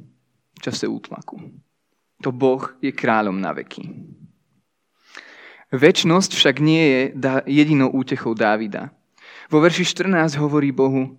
v 0.54 0.60
čase 0.62 0.86
útlaku. 0.86 1.41
To 2.22 2.30
Boh 2.30 2.74
je 2.80 2.94
kráľom 2.94 3.41
na 3.41 3.52
veky. 3.52 3.89
Väčnosť 5.74 6.32
však 6.38 6.56
nie 6.62 6.84
je 6.86 7.02
jedinou 7.50 7.91
útechou 7.91 8.38
Dávida. 8.38 8.94
Vo 9.50 9.60
verši 9.62 9.84
14 9.86 10.38
hovorí 10.38 10.70
Bohu, 10.72 11.18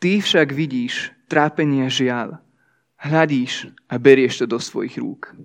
Ty 0.00 0.20
však 0.20 0.52
vidíš 0.56 1.12
trápenie 1.28 1.84
žiaľ, 1.92 2.40
hľadíš 2.96 3.68
a 3.84 4.00
berieš 4.00 4.44
to 4.44 4.46
do 4.48 4.56
svojich 4.56 4.96
rúk. 4.96 5.36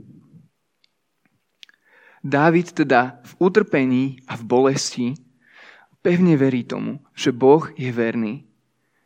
Dávid 2.25 2.73
teda 2.73 3.21
v 3.21 3.31
utrpení 3.37 4.17
a 4.25 4.33
v 4.33 4.43
bolesti 4.49 5.13
pevne 6.01 6.33
verí 6.33 6.65
tomu, 6.65 6.97
že 7.13 7.29
Boh 7.29 7.69
je 7.77 7.93
verný, 7.93 8.49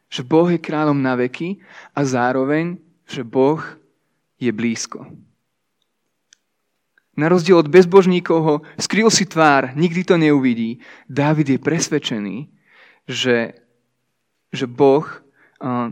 že 0.08 0.24
Boh 0.24 0.48
je 0.48 0.56
kráľom 0.56 0.96
na 0.96 1.20
veky 1.20 1.60
a 1.92 2.08
zároveň, 2.08 2.80
že 3.04 3.28
Boh 3.28 3.60
je 4.40 4.48
blízko. 4.56 5.04
Na 7.20 7.28
rozdiel 7.28 7.60
od 7.60 7.68
bezbožníkov 7.68 8.40
ho 8.40 8.56
skryl 8.80 9.12
si 9.12 9.28
tvár, 9.28 9.76
nikdy 9.76 10.08
to 10.08 10.16
neuvidí. 10.16 10.80
Dávid 11.12 11.52
je 11.52 11.60
presvedčený, 11.60 12.48
že, 13.04 13.60
že 14.56 14.64
Boh 14.64 15.04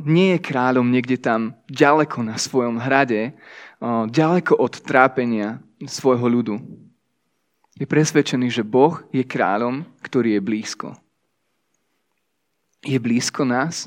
nie 0.07 0.39
je 0.39 0.47
kráľom 0.47 0.87
niekde 0.87 1.19
tam 1.19 1.59
ďaleko 1.67 2.23
na 2.23 2.39
svojom 2.39 2.79
hrade, 2.79 3.35
ďaleko 4.07 4.55
od 4.55 4.79
trápenia 4.79 5.59
svojho 5.83 6.31
ľudu. 6.31 6.86
Je 7.77 7.85
presvedčený, 7.85 8.49
že 8.49 8.65
Boh 8.65 9.05
je 9.13 9.21
kráľom, 9.21 9.85
ktorý 10.01 10.37
je 10.37 10.41
blízko. 10.41 10.89
Je 12.81 12.97
blízko 12.97 13.45
nás 13.45 13.85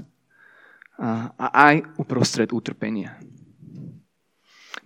a, 0.95 1.35
aj 1.51 1.83
uprostred 1.99 2.55
utrpenia. 2.55 3.19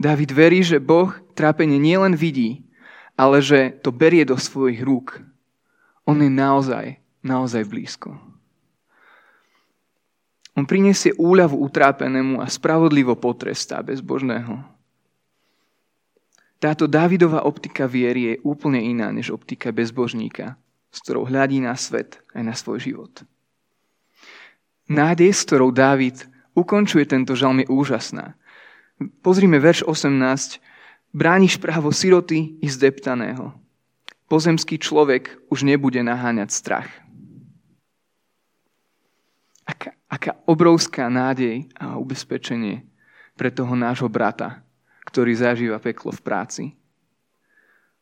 David 0.01 0.33
verí, 0.33 0.65
že 0.65 0.81
Boh 0.81 1.13
trápenie 1.37 1.77
nielen 1.77 2.17
vidí, 2.17 2.65
ale 3.15 3.45
že 3.45 3.77
to 3.85 3.93
berie 3.95 4.25
do 4.25 4.41
svojich 4.41 4.81
rúk. 4.81 5.21
On 6.09 6.17
je 6.19 6.33
naozaj, 6.33 6.99
naozaj 7.21 7.63
blízko. 7.69 8.17
On 10.55 10.65
prinesie 10.65 11.11
úľavu 11.19 11.59
utrápenému 11.67 12.39
a 12.39 12.47
spravodlivo 12.47 13.19
potrestá 13.19 13.83
bezbožného. 13.83 14.74
Táto 16.63 16.89
Dávidová 16.89 17.45
optika 17.45 17.85
viery 17.85 18.21
je 18.33 18.35
úplne 18.47 18.81
iná 18.81 19.13
než 19.13 19.31
optika 19.35 19.75
bezbožníka, 19.75 20.57
s 20.89 20.99
ktorou 21.05 21.29
hľadí 21.29 21.61
na 21.61 21.75
svet 21.77 22.23
aj 22.33 22.43
na 22.43 22.55
svoj 22.55 22.79
život. 22.81 23.13
Nádej, 24.89 25.33
s 25.33 25.45
ktorou 25.49 25.73
Dávid 25.73 26.25
ukončuje 26.53 27.05
tento 27.09 27.33
žalm, 27.33 27.65
je 27.65 27.69
úžasná. 27.69 28.37
Pozrime 29.21 29.59
verš 29.61 29.85
18. 29.85 30.61
Brániš 31.15 31.63
právo 31.63 31.95
siroty 31.95 32.59
i 32.59 32.67
zdeptaného. 32.67 33.55
Pozemský 34.27 34.81
človek 34.81 35.37
už 35.53 35.63
nebude 35.69 36.01
naháňať 36.01 36.51
strach. 36.51 36.91
Aká, 39.63 39.95
aká 40.11 40.33
obrovská 40.49 41.07
nádej 41.13 41.69
a 41.77 41.97
ubezpečenie 42.01 42.85
pre 43.39 43.55
toho 43.55 43.79
nášho 43.79 44.11
brata, 44.11 44.64
ktorý 45.05 45.33
zažíva 45.37 45.79
peklo 45.79 46.11
v 46.11 46.25
práci. 46.25 46.65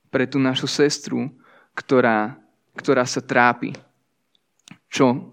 Pre 0.09 0.25
tú 0.29 0.38
našu 0.38 0.71
sestru, 0.71 1.29
ktorá, 1.75 2.37
ktorá 2.77 3.05
sa 3.05 3.21
trápi, 3.21 3.75
čo, 4.93 5.33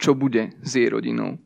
čo 0.00 0.10
bude 0.16 0.56
s 0.64 0.70
jej 0.76 0.88
rodinou. 0.88 1.36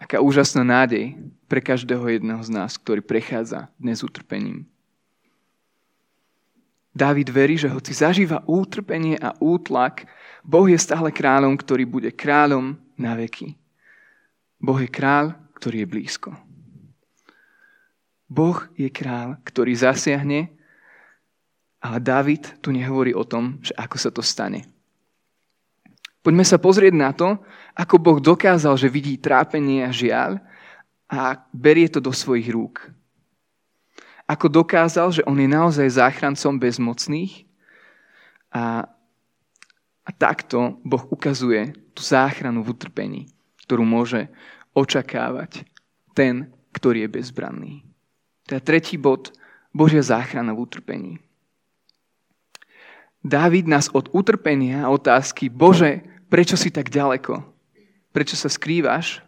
Aká 0.00 0.18
úžasná 0.18 0.64
nádej 0.66 1.14
pre 1.46 1.60
každého 1.62 2.08
jedného 2.08 2.40
z 2.42 2.50
nás, 2.50 2.74
ktorý 2.74 3.04
prechádza 3.04 3.68
dnes 3.78 4.02
utrpením. 4.02 4.66
Dávid 6.90 7.30
verí, 7.30 7.54
že 7.54 7.70
hoci 7.70 7.94
zažíva 7.94 8.42
útrpenie 8.50 9.14
a 9.22 9.38
útlak, 9.38 10.10
Boh 10.42 10.66
je 10.66 10.74
stále 10.74 11.14
kráľom, 11.14 11.54
ktorý 11.54 11.86
bude 11.86 12.10
kráľom 12.10 12.74
na 12.98 13.14
veky. 13.14 13.54
Boh 14.58 14.74
je 14.82 14.90
kráľ, 14.90 15.38
ktorý 15.60 15.84
je 15.84 15.92
blízko. 15.92 16.30
Boh 18.24 18.64
je 18.80 18.88
král, 18.88 19.36
ktorý 19.44 19.76
zasiahne, 19.76 20.48
ale 21.84 21.98
David 22.00 22.64
tu 22.64 22.72
nehovorí 22.72 23.12
o 23.12 23.28
tom, 23.28 23.60
že 23.60 23.76
ako 23.76 23.96
sa 24.00 24.08
to 24.08 24.24
stane. 24.24 24.64
Poďme 26.20 26.44
sa 26.44 26.60
pozrieť 26.60 26.94
na 26.96 27.10
to, 27.12 27.36
ako 27.76 27.96
Boh 28.00 28.18
dokázal, 28.20 28.76
že 28.76 28.92
vidí 28.92 29.16
trápenie 29.16 29.84
a 29.84 29.92
žiaľ 29.92 30.40
a 31.08 31.42
berie 31.50 31.88
to 31.88 31.98
do 31.98 32.12
svojich 32.12 32.52
rúk. 32.52 32.92
Ako 34.30 34.46
dokázal, 34.46 35.10
že 35.10 35.26
on 35.26 35.34
je 35.40 35.50
naozaj 35.50 35.96
záchrancom 35.98 36.60
bezmocných 36.60 37.48
a, 38.54 38.86
a 40.06 40.10
takto 40.14 40.78
Boh 40.86 41.02
ukazuje 41.10 41.74
tú 41.96 42.04
záchranu 42.04 42.62
v 42.62 42.78
utrpení, 42.78 43.22
ktorú 43.66 43.82
môže 43.82 44.30
očakávať 44.80 45.68
ten, 46.16 46.48
ktorý 46.72 47.04
je 47.04 47.14
bezbranný. 47.20 47.74
Teda 48.48 48.64
tretí 48.64 48.96
bod, 48.96 49.36
Božia 49.70 50.02
záchrana 50.02 50.56
v 50.56 50.62
utrpení. 50.64 51.14
Dávid 53.20 53.68
nás 53.68 53.92
od 53.92 54.08
utrpenia 54.16 54.88
a 54.88 54.90
otázky, 54.90 55.52
Bože, 55.52 56.00
prečo 56.32 56.56
si 56.56 56.72
tak 56.72 56.88
ďaleko? 56.88 57.44
Prečo 58.10 58.34
sa 58.34 58.48
skrývaš? 58.48 59.20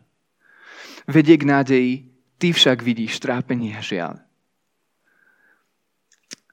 Vedie 1.04 1.36
k 1.36 1.44
nádeji, 1.44 1.92
ty 2.40 2.50
však 2.50 2.80
vidíš 2.80 3.20
trápenie 3.20 3.76
a 3.76 3.84
žiaľ. 3.84 4.18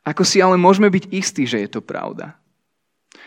Ako 0.04 0.26
si 0.28 0.44
ale 0.44 0.60
môžeme 0.60 0.90
byť 0.92 1.06
istí, 1.16 1.48
že 1.48 1.64
je 1.64 1.70
to 1.70 1.82
pravda? 1.82 2.36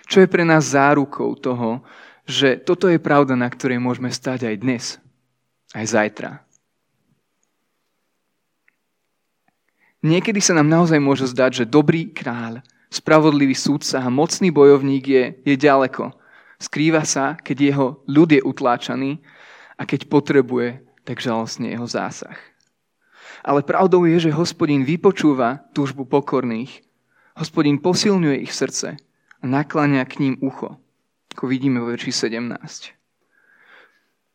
Čo 0.06 0.22
je 0.22 0.28
pre 0.28 0.44
nás 0.44 0.74
zárukou 0.74 1.34
toho, 1.38 1.80
že 2.28 2.58
toto 2.58 2.86
je 2.86 3.02
pravda, 3.02 3.34
na 3.34 3.48
ktorej 3.50 3.82
môžeme 3.82 4.10
stať 4.10 4.50
aj 4.50 4.56
dnes, 4.60 4.84
aj 5.72 5.84
zajtra? 5.88 6.30
Niekedy 10.02 10.42
sa 10.42 10.58
nám 10.58 10.66
naozaj 10.66 10.98
môže 10.98 11.30
zdať, 11.30 11.62
že 11.62 11.70
dobrý 11.70 12.10
kráľ 12.10 12.60
Spravodlivý 12.92 13.56
súdca 13.56 14.04
a 14.04 14.12
mocný 14.12 14.52
bojovník 14.52 15.04
je, 15.08 15.24
je 15.48 15.56
ďaleko. 15.56 16.12
Skrýva 16.60 17.08
sa, 17.08 17.40
keď 17.40 17.56
jeho 17.72 17.86
ľud 18.04 18.36
je 18.36 18.44
utláčaný 18.44 19.24
a 19.80 19.88
keď 19.88 20.12
potrebuje, 20.12 20.84
tak 21.08 21.16
žalostne 21.16 21.72
jeho 21.72 21.88
zásah. 21.88 22.36
Ale 23.40 23.64
pravdou 23.64 24.04
je, 24.04 24.28
že 24.28 24.36
hospodin 24.36 24.84
vypočúva 24.84 25.64
túžbu 25.72 26.04
pokorných. 26.04 26.84
Hospodin 27.32 27.80
posilňuje 27.80 28.44
ich 28.44 28.52
srdce 28.52 29.00
a 29.40 29.44
nakláňa 29.48 30.04
k 30.04 30.20
ním 30.20 30.34
ucho, 30.44 30.76
ako 31.32 31.48
vidíme 31.48 31.80
vo 31.80 31.88
verši 31.88 32.28
17. 32.28 33.01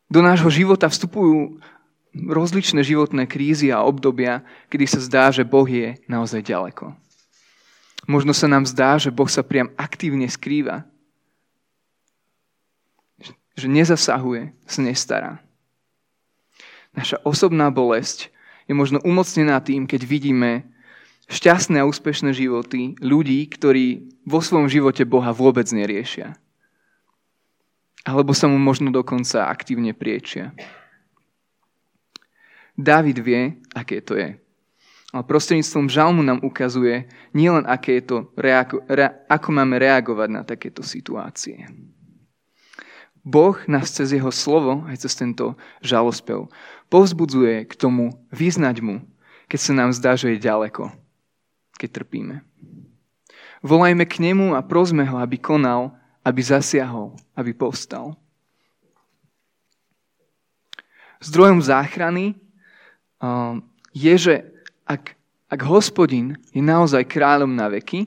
Do 0.08 0.24
nášho 0.24 0.48
života 0.48 0.88
vstupujú 0.88 1.60
rozličné 2.16 2.80
životné 2.80 3.28
krízy 3.28 3.68
a 3.68 3.84
obdobia, 3.84 4.40
kedy 4.72 4.84
sa 4.88 5.00
zdá, 5.04 5.24
že 5.28 5.44
Boh 5.44 5.68
je 5.68 6.00
naozaj 6.08 6.40
ďaleko. 6.48 6.96
Možno 8.08 8.32
sa 8.32 8.48
nám 8.48 8.64
zdá, 8.64 8.96
že 8.96 9.12
Boh 9.12 9.28
sa 9.28 9.44
priam 9.44 9.68
aktívne 9.76 10.24
skrýva. 10.24 10.88
Že 13.52 13.68
nezasahuje, 13.68 14.56
sa 14.64 14.80
nestará. 14.80 15.32
Naša 16.96 17.20
osobná 17.20 17.68
bolesť 17.68 18.32
je 18.64 18.72
možno 18.72 19.04
umocnená 19.04 19.60
tým, 19.60 19.84
keď 19.84 20.08
vidíme 20.08 20.64
šťastné 21.28 21.84
a 21.84 21.88
úspešné 21.88 22.32
životy 22.32 22.96
ľudí, 22.96 23.44
ktorí 23.52 24.08
vo 24.24 24.40
svojom 24.40 24.72
živote 24.72 25.04
Boha 25.04 25.36
vôbec 25.36 25.68
neriešia. 25.68 26.40
Alebo 28.06 28.34
sa 28.36 28.46
mu 28.46 28.58
možno 28.60 28.94
dokonca 28.94 29.50
aktívne 29.50 29.94
priečia. 29.94 30.54
Dávid 32.78 33.18
vie, 33.18 33.58
aké 33.74 33.98
to 33.98 34.14
je. 34.14 34.38
Ale 35.10 35.24
prostredníctvom 35.24 35.90
žalmu 35.90 36.22
nám 36.22 36.44
ukazuje 36.46 37.10
nielen, 37.34 37.66
aké 37.66 37.98
je 37.98 38.04
to, 38.06 38.16
reago- 38.38 38.84
re- 38.86 39.24
ako 39.26 39.48
máme 39.50 39.80
reagovať 39.80 40.28
na 40.30 40.42
takéto 40.44 40.84
situácie. 40.84 41.66
Boh 43.26 43.58
nás 43.66 43.90
cez 43.90 44.14
jeho 44.14 44.30
slovo, 44.30 44.86
aj 44.86 45.04
cez 45.04 45.18
tento 45.18 45.58
žalospev, 45.82 46.46
povzbudzuje 46.86 47.66
k 47.66 47.72
tomu 47.74 48.14
vyznať 48.30 48.78
mu, 48.80 49.04
keď 49.50 49.58
sa 49.60 49.72
nám 49.74 49.90
zdá, 49.96 50.14
že 50.14 50.36
je 50.36 50.44
ďaleko, 50.46 50.92
keď 51.76 51.88
trpíme. 52.04 52.36
Volajme 53.64 54.06
k 54.06 54.22
nemu 54.22 54.54
a 54.54 54.62
prosme 54.62 55.02
ho, 55.02 55.18
aby 55.18 55.34
konal, 55.34 55.97
aby 56.28 56.40
zasiahol, 56.44 57.16
aby 57.32 57.56
povstal. 57.56 58.12
Zdrojom 61.24 61.64
záchrany 61.64 62.36
je, 63.96 64.14
že 64.14 64.34
ak, 64.84 65.16
ak 65.48 65.60
hospodin 65.64 66.36
je 66.52 66.60
naozaj 66.60 67.08
kráľom 67.08 67.48
na 67.48 67.72
veky, 67.72 68.04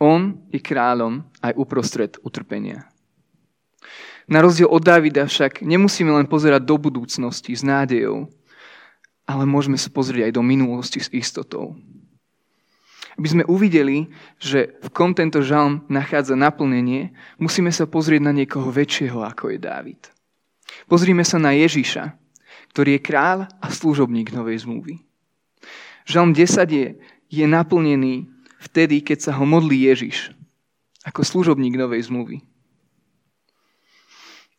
on 0.00 0.40
je 0.48 0.60
kráľom 0.60 1.20
aj 1.44 1.52
uprostred 1.56 2.12
utrpenia. 2.24 2.88
Na 4.26 4.42
rozdiel 4.42 4.66
od 4.66 4.82
Davida 4.82 5.28
však 5.28 5.62
nemusíme 5.62 6.10
len 6.10 6.26
pozerať 6.26 6.66
do 6.66 6.80
budúcnosti 6.80 7.54
s 7.54 7.62
nádejou, 7.62 8.26
ale 9.22 9.44
môžeme 9.46 9.78
sa 9.78 9.86
pozrieť 9.92 10.32
aj 10.32 10.32
do 10.34 10.42
minulosti 10.42 10.98
s 10.98 11.12
istotou. 11.14 11.78
Aby 13.16 13.28
sme 13.32 13.44
uvideli, 13.48 14.12
že 14.36 14.76
v 14.84 14.88
kom 14.92 15.16
tento 15.16 15.40
žalm 15.40 15.84
nachádza 15.88 16.36
naplnenie, 16.36 17.16
musíme 17.40 17.72
sa 17.72 17.88
pozrieť 17.88 18.22
na 18.28 18.32
niekoho 18.36 18.68
väčšieho, 18.68 19.24
ako 19.24 19.56
je 19.56 19.58
Dávid. 19.60 20.00
Pozrime 20.84 21.24
sa 21.24 21.40
na 21.40 21.56
Ježiša, 21.56 22.12
ktorý 22.76 23.00
je 23.00 23.06
král 23.06 23.48
a 23.48 23.66
služobník 23.72 24.36
novej 24.36 24.68
zmluvy. 24.68 25.00
Žalm 26.04 26.36
10 26.36 26.68
je, 26.68 26.86
je 27.32 27.44
naplnený 27.48 28.28
vtedy, 28.60 29.00
keď 29.00 29.18
sa 29.30 29.32
ho 29.40 29.48
modlí 29.48 29.88
Ježiš 29.88 30.36
ako 31.06 31.22
služobník 31.22 31.78
novej 31.78 32.10
zmluvy. 32.10 32.42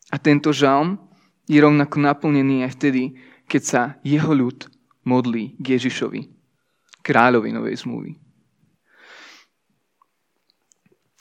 A 0.08 0.16
tento 0.16 0.48
žalm 0.56 0.96
je 1.44 1.60
rovnako 1.60 2.00
naplnený 2.00 2.64
aj 2.64 2.80
vtedy, 2.80 3.02
keď 3.44 3.62
sa 3.64 3.82
jeho 4.00 4.32
ľud 4.32 4.64
modlí 5.04 5.60
k 5.60 5.76
Ježišovi, 5.76 6.20
kráľovi 7.04 7.52
novej 7.52 7.84
zmluvy. 7.84 8.16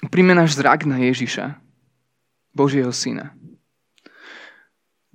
Príjme 0.05 0.38
náš 0.38 0.53
zrak 0.53 0.86
na 0.86 1.01
Ježiša, 1.01 1.57
Božieho 2.53 2.93
syna. 2.93 3.33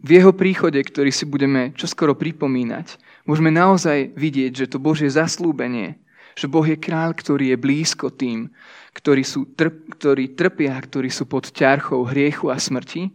V 0.03 0.19
jeho 0.19 0.35
príchode, 0.35 0.83
ktorý 0.83 1.15
si 1.15 1.23
budeme 1.23 1.71
čoskoro 1.79 2.19
pripomínať, 2.19 2.99
môžeme 3.23 3.55
naozaj 3.55 4.11
vidieť, 4.19 4.67
že 4.67 4.67
to 4.67 4.83
Božie 4.83 5.07
zaslúbenie, 5.07 6.03
že 6.35 6.51
Boh 6.51 6.67
je 6.67 6.75
kráľ, 6.75 7.15
ktorý 7.15 7.55
je 7.55 7.63
blízko 7.63 8.11
tým, 8.11 8.51
ktorí, 8.91 9.23
sú 9.23 9.47
trp, 9.55 9.95
ktorí 9.95 10.35
trpia, 10.35 10.75
ktorí 10.75 11.07
sú 11.07 11.31
pod 11.31 11.55
ťarchou 11.55 12.03
hriechu 12.11 12.51
a 12.51 12.59
smrti, 12.59 13.15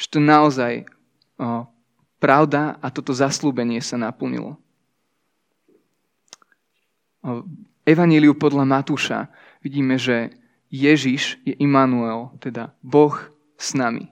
že 0.00 0.06
to 0.08 0.16
naozaj 0.16 0.88
o, 1.36 1.68
pravda 2.16 2.80
a 2.80 2.88
toto 2.88 3.12
zaslúbenie 3.12 3.84
sa 3.84 4.00
naplnilo. 4.00 4.56
O, 7.20 7.44
Evaníliu 7.84 8.32
podľa 8.32 8.64
Matúša 8.64 9.28
vidíme, 9.60 10.00
že 10.00 10.39
Ježiš 10.70 11.42
je 11.42 11.54
Immanuel, 11.58 12.30
teda 12.38 12.70
Boh 12.78 13.18
s 13.58 13.74
nami. 13.74 14.06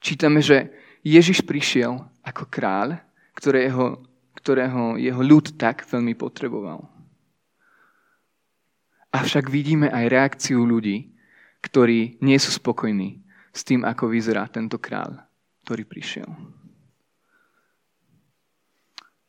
Čítame, 0.00 0.40
že 0.40 0.72
Ježiš 1.04 1.44
prišiel 1.44 2.00
ako 2.24 2.48
kráľ, 2.48 3.00
ktorého, 3.36 4.00
ktorého 4.40 4.96
jeho 4.96 5.20
ľud 5.20 5.60
tak 5.60 5.84
veľmi 5.84 6.16
potreboval. 6.16 6.88
Avšak 9.12 9.52
vidíme 9.52 9.92
aj 9.92 10.10
reakciu 10.10 10.64
ľudí, 10.64 11.12
ktorí 11.60 12.18
nie 12.24 12.36
sú 12.40 12.50
spokojní 12.56 13.20
s 13.54 13.62
tým, 13.62 13.84
ako 13.84 14.10
vyzerá 14.10 14.48
tento 14.50 14.80
kráľ, 14.80 15.22
ktorý 15.62 15.84
prišiel. 15.86 16.28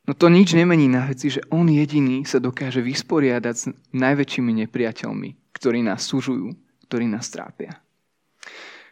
No 0.05 0.13
to 0.13 0.29
nič 0.29 0.53
nemení 0.53 0.85
na 0.85 1.09
veci, 1.09 1.33
že 1.33 1.41
on 1.49 1.65
jediný 1.65 2.21
sa 2.29 2.37
dokáže 2.37 2.81
vysporiadať 2.81 3.55
s 3.57 3.65
najväčšími 3.89 4.51
nepriateľmi, 4.65 5.29
ktorí 5.49 5.81
nás 5.81 6.05
súžujú, 6.05 6.53
ktorí 6.85 7.09
nás 7.09 7.25
trápia. 7.33 7.81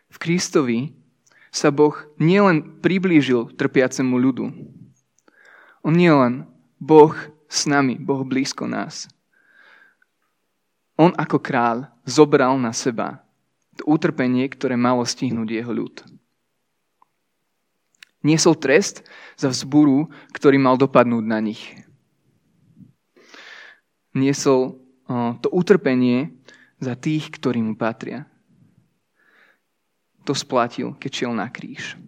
V 0.09 0.17
Kristovi 0.17 0.93
sa 1.53 1.69
Boh 1.69 1.93
nielen 2.17 2.81
priblížil 2.81 3.53
trpiacemu 3.53 4.15
ľudu. 4.17 4.45
On 5.85 5.93
nielen 5.93 6.49
Boh 6.81 7.13
s 7.45 7.69
nami, 7.69 8.01
Boh 8.01 8.25
blízko 8.25 8.65
nás. 8.65 9.05
On 10.97 11.13
ako 11.13 11.37
král 11.37 11.93
zobral 12.09 12.57
na 12.57 12.73
seba 12.73 13.21
to 13.73 13.83
utrpenie, 13.89 14.45
ktoré 14.49 14.77
malo 14.77 15.01
stihnúť 15.01 15.49
jeho 15.49 15.73
ľud. 15.73 16.05
Niesol 18.23 18.55
trest 18.55 19.03
za 19.35 19.51
vzburu, 19.51 20.07
ktorý 20.31 20.57
mal 20.57 20.79
dopadnúť 20.79 21.25
na 21.27 21.43
nich. 21.43 21.75
Niesol 24.15 24.79
to 25.43 25.47
utrpenie 25.51 26.31
za 26.79 26.95
tých, 26.95 27.27
ktorí 27.35 27.59
mu 27.59 27.75
patria 27.75 28.23
to 30.23 30.31
splatil, 30.31 30.95
keď 30.95 31.11
šiel 31.11 31.33
na 31.35 31.51
kríž. 31.51 31.99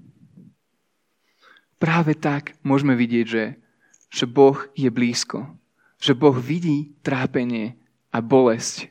práve 1.75 2.15
tak 2.15 2.55
môžeme 2.65 2.95
vidieť, 2.95 3.25
že, 3.27 3.45
že 4.09 4.25
Boh 4.25 4.57
je 4.73 4.89
blízko. 4.89 5.45
Že 6.01 6.17
Boh 6.17 6.33
vidí 6.33 6.95
trápenie 7.05 7.77
a 8.09 8.23
bolesť. 8.23 8.89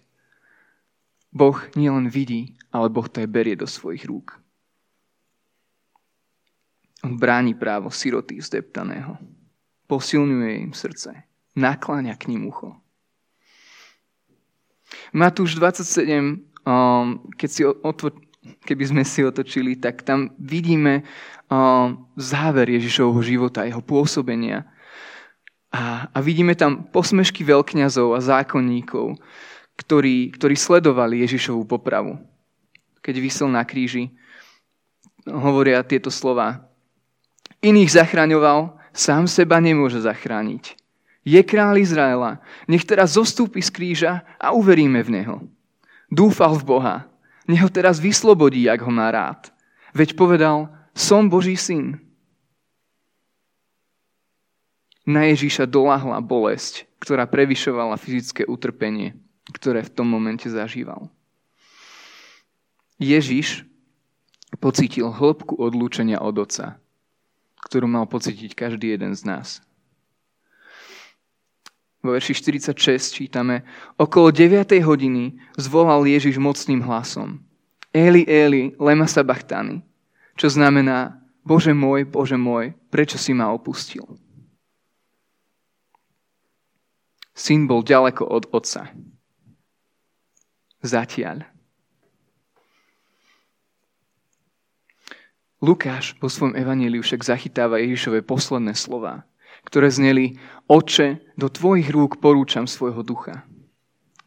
Boh 1.35 1.59
nielen 1.75 2.07
vidí, 2.07 2.55
ale 2.71 2.93
Boh 2.93 3.09
to 3.09 3.25
aj 3.25 3.29
berie 3.33 3.57
do 3.59 3.67
svojich 3.67 4.07
rúk. 4.07 4.39
Bráni 7.05 7.53
právo 7.53 7.93
siroty 7.93 8.41
zdeptaného. 8.41 9.21
Posilňuje 9.85 10.53
im 10.65 10.73
srdce. 10.73 11.29
Nakláňa 11.55 12.17
k 12.17 12.33
ním 12.33 12.49
ucho. 12.49 12.81
Matúš 15.13 15.55
27, 15.61 16.41
um, 16.65 17.21
keď 17.37 17.49
si 17.51 17.63
otvo- 17.63 18.17
keby 18.65 18.85
sme 18.85 19.03
si 19.05 19.25
otočili, 19.25 19.77
tak 19.77 20.03
tam 20.03 20.33
vidíme 20.41 21.05
um, 21.49 22.09
záver 22.17 22.69
Ježišovho 22.73 23.21
života, 23.25 23.69
jeho 23.69 23.81
pôsobenia. 23.85 24.69
A, 25.75 26.07
a 26.15 26.19
vidíme 26.23 26.55
tam 26.55 26.87
posmešky 26.87 27.43
veľkňazov 27.43 28.15
a 28.15 28.21
zákonníkov, 28.23 29.19
ktorí, 29.75 30.31
ktorí 30.39 30.55
sledovali 30.55 31.27
Ježišovú 31.27 31.67
popravu. 31.67 32.23
Keď 33.03 33.15
vysel 33.19 33.51
na 33.51 33.67
kríži, 33.67 34.15
hovoria 35.27 35.83
tieto 35.83 36.15
slova. 36.15 36.74
Iných 37.65 37.97
zachraňoval, 37.97 38.77
sám 38.93 39.25
seba 39.25 39.57
nemôže 39.57 39.97
zachrániť. 40.05 40.77
Je 41.25 41.41
král 41.41 41.81
Izraela. 41.81 42.45
Nech 42.69 42.85
teraz 42.85 43.17
zostúpi 43.17 43.65
z 43.65 43.73
kríža 43.73 44.21
a 44.37 44.53
uveríme 44.53 45.01
v 45.01 45.09
Neho. 45.09 45.37
Dúfal 46.13 46.61
v 46.61 46.65
Boha. 46.69 46.97
Nech 47.49 47.65
ho 47.65 47.73
teraz 47.73 47.97
vyslobodí, 47.97 48.69
ak 48.69 48.85
ho 48.85 48.93
má 48.93 49.09
rád. 49.09 49.49
Veď 49.97 50.13
povedal, 50.13 50.69
som 50.93 51.33
Boží 51.33 51.57
syn. 51.57 51.97
Na 55.09 55.25
Ježíša 55.33 55.65
dolahla 55.65 56.21
bolesť, 56.21 56.85
ktorá 57.01 57.25
prevyšovala 57.25 57.97
fyzické 57.97 58.45
utrpenie, 58.45 59.17
ktoré 59.57 59.81
v 59.81 59.93
tom 59.93 60.09
momente 60.13 60.53
zažíval. 60.53 61.09
Ježiš 63.01 63.65
pocítil 64.61 65.09
hĺbku 65.09 65.57
odlúčenia 65.57 66.21
od 66.21 66.45
Otca 66.45 66.84
ktorú 67.65 67.89
mal 67.89 68.05
pocítiť 68.05 68.53
každý 68.53 68.95
jeden 68.95 69.17
z 69.17 69.25
nás. 69.25 69.49
Vo 72.05 72.13
verši 72.13 72.37
46 72.37 73.17
čítame, 73.17 73.65
okolo 73.97 74.29
9. 74.29 74.77
hodiny 74.85 75.41
zvolal 75.57 76.05
Ježiš 76.05 76.37
mocným 76.37 76.85
hlasom. 76.85 77.41
Eli, 77.97 78.29
Eli, 78.29 78.77
lema 78.77 79.09
sabachtani, 79.09 79.81
čo 80.37 80.53
znamená, 80.53 81.17
Bože 81.41 81.73
môj, 81.73 82.05
Bože 82.05 82.37
môj, 82.37 82.77
prečo 82.93 83.17
si 83.17 83.33
ma 83.33 83.49
opustil? 83.49 84.05
Syn 87.33 87.65
bol 87.65 87.81
ďaleko 87.81 88.29
od 88.29 88.45
otca. 88.53 88.93
Zatiaľ. 90.85 91.54
Lukáš 95.65 96.13
vo 96.21 96.29
svojom 96.29 96.53
evaníliu 96.53 97.01
však 97.01 97.25
zachytáva 97.25 97.81
Ježišové 97.81 98.21
posledné 98.21 98.77
slova, 98.77 99.25
ktoré 99.65 99.89
zneli 99.89 100.37
Oče, 100.69 101.25
do 101.41 101.49
tvojich 101.49 101.89
rúk 101.89 102.21
porúčam 102.21 102.69
svojho 102.69 103.01
ducha. 103.01 103.49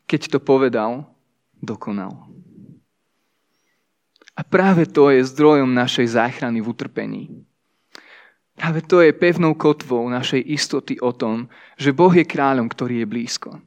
Keď 0.09 0.33
to 0.33 0.39
povedal, 0.41 1.05
dokonal. 1.61 2.25
A 4.33 4.41
práve 4.41 4.89
to 4.89 5.13
je 5.13 5.29
zdrojom 5.29 5.77
našej 5.77 6.17
záchrany 6.17 6.57
v 6.57 6.69
utrpení. 6.73 7.23
Práve 8.57 8.81
to 8.81 9.05
je 9.05 9.13
pevnou 9.13 9.53
kotvou 9.53 10.09
našej 10.09 10.41
istoty 10.41 10.97
o 10.97 11.13
tom, 11.13 11.53
že 11.77 11.93
Boh 11.93 12.09
je 12.09 12.25
kráľom, 12.25 12.65
ktorý 12.65 13.05
je 13.05 13.07
blízko. 13.09 13.61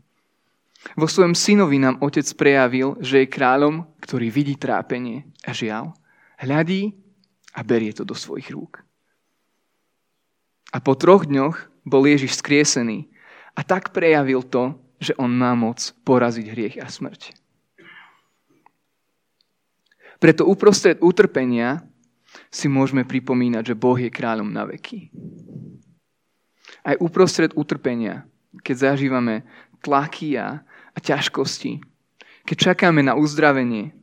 Vo 0.99 1.07
svojom 1.07 1.39
synovi 1.39 1.79
nám 1.79 2.03
otec 2.03 2.27
prejavil, 2.35 2.99
že 2.99 3.23
je 3.23 3.31
kráľom, 3.31 3.87
ktorý 4.03 4.27
vidí 4.35 4.59
trápenie 4.59 5.31
a 5.47 5.55
žiaľ. 5.55 5.95
Hľadí 6.43 7.10
a 7.55 7.61
berie 7.67 7.91
to 7.95 8.07
do 8.07 8.15
svojich 8.15 8.51
rúk. 8.55 8.83
A 10.71 10.79
po 10.79 10.95
troch 10.95 11.27
dňoch 11.27 11.67
bol 11.83 12.07
Ježiš 12.07 12.39
skriesený 12.39 13.11
a 13.59 13.67
tak 13.67 13.91
prejavil 13.91 14.47
to, 14.47 14.79
že 15.03 15.17
on 15.19 15.33
má 15.35 15.57
moc 15.59 15.93
poraziť 16.07 16.47
hriech 16.47 16.77
a 16.79 16.87
smrť. 16.87 17.35
Preto 20.21 20.45
uprostred 20.45 21.01
utrpenia 21.01 21.81
si 22.53 22.69
môžeme 22.69 23.09
pripomínať, 23.09 23.73
že 23.73 23.79
Boh 23.79 23.97
je 23.97 24.13
kráľom 24.13 24.53
na 24.53 24.69
veky. 24.69 25.09
Aj 26.85 26.95
uprostred 27.01 27.51
utrpenia, 27.57 28.29
keď 28.61 28.95
zažívame 28.95 29.43
tlaky 29.81 30.37
a, 30.37 30.63
ťažkosti, 31.01 31.81
keď 32.45 32.57
čakáme 32.77 33.01
na 33.01 33.17
uzdravenie, 33.17 33.97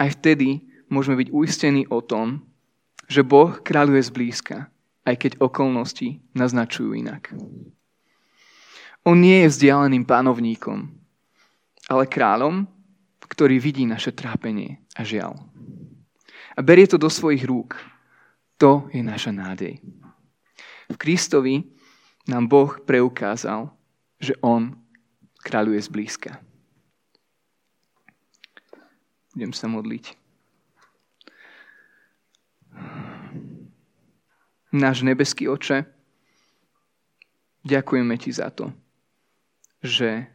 aj 0.00 0.16
vtedy 0.16 0.67
môžeme 0.88 1.16
byť 1.20 1.28
uistení 1.32 1.84
o 1.88 2.00
tom, 2.04 2.44
že 3.08 3.24
Boh 3.24 3.56
kráľuje 3.60 4.02
zblízka, 4.04 4.68
aj 5.08 5.16
keď 5.16 5.32
okolnosti 5.40 6.20
naznačujú 6.36 6.92
inak. 6.92 7.32
On 9.08 9.16
nie 9.16 9.40
je 9.44 9.48
vzdialeným 9.48 10.04
pánovníkom, 10.04 10.92
ale 11.88 12.04
kráľom, 12.04 12.68
ktorý 13.24 13.56
vidí 13.56 13.88
naše 13.88 14.12
trápenie 14.12 14.84
a 14.92 15.04
žiaľ. 15.04 15.40
A 16.52 16.60
berie 16.60 16.84
to 16.84 17.00
do 17.00 17.08
svojich 17.08 17.48
rúk. 17.48 17.80
To 18.60 18.90
je 18.92 19.00
naša 19.00 19.32
nádej. 19.32 19.80
V 20.88 20.96
Kristovi 20.98 21.64
nám 22.28 22.50
Boh 22.50 22.76
preukázal, 22.84 23.72
že 24.20 24.36
On 24.44 24.76
kráľuje 25.40 25.80
zblízka. 25.88 26.42
Budem 29.32 29.54
sa 29.54 29.70
modliť. 29.70 30.27
Náš 34.68 35.00
nebeský 35.00 35.48
oče, 35.48 35.88
ďakujeme 37.64 38.14
ti 38.20 38.28
za 38.28 38.52
to, 38.52 38.68
že 39.80 40.28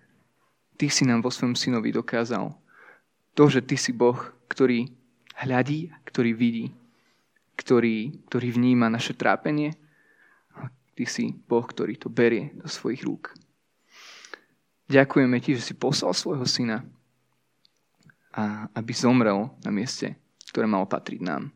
ty 0.77 0.89
si 0.89 1.05
nám 1.05 1.21
vo 1.21 1.29
svojom 1.29 1.53
synovi 1.53 1.93
dokázal 1.93 2.49
to, 3.37 3.43
že 3.49 3.61
ty 3.61 3.77
si 3.77 3.93
Boh, 3.93 4.17
ktorý 4.49 4.89
hľadí, 5.37 5.93
ktorý 6.05 6.31
vidí, 6.33 6.65
ktorý, 7.57 8.25
ktorý 8.29 8.47
vníma 8.53 8.89
naše 8.89 9.13
trápenie. 9.13 9.73
Ty 10.93 11.05
si 11.09 11.33
Boh, 11.33 11.65
ktorý 11.65 11.97
to 11.97 12.09
berie 12.09 12.53
do 12.53 12.69
svojich 12.69 13.01
rúk. 13.01 13.33
Ďakujeme 14.89 15.41
ti, 15.41 15.57
že 15.57 15.65
si 15.65 15.73
poslal 15.73 16.13
svojho 16.13 16.45
syna, 16.45 16.85
a 18.33 18.65
aby 18.73 18.93
zomrel 18.97 19.53
na 19.61 19.69
mieste, 19.69 20.17
ktoré 20.49 20.65
malo 20.65 20.89
patriť 20.89 21.21
nám. 21.21 21.53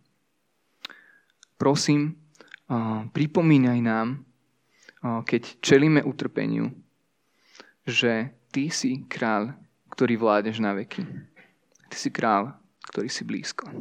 Prosím, 1.57 2.13
pripomínaj 3.15 3.79
nám, 3.79 4.27
keď 5.01 5.63
čelíme 5.63 6.03
utrpeniu, 6.03 6.71
že 7.87 8.35
ty 8.51 8.67
si 8.67 9.07
král, 9.07 9.55
ktorý 9.93 10.19
vládeš 10.19 10.59
na 10.59 10.75
veky. 10.75 11.07
Ty 11.87 11.95
si 11.95 12.09
král, 12.11 12.51
ktorý 12.91 13.07
si 13.07 13.23
blízko. 13.23 13.71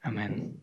Amen. 0.00 0.56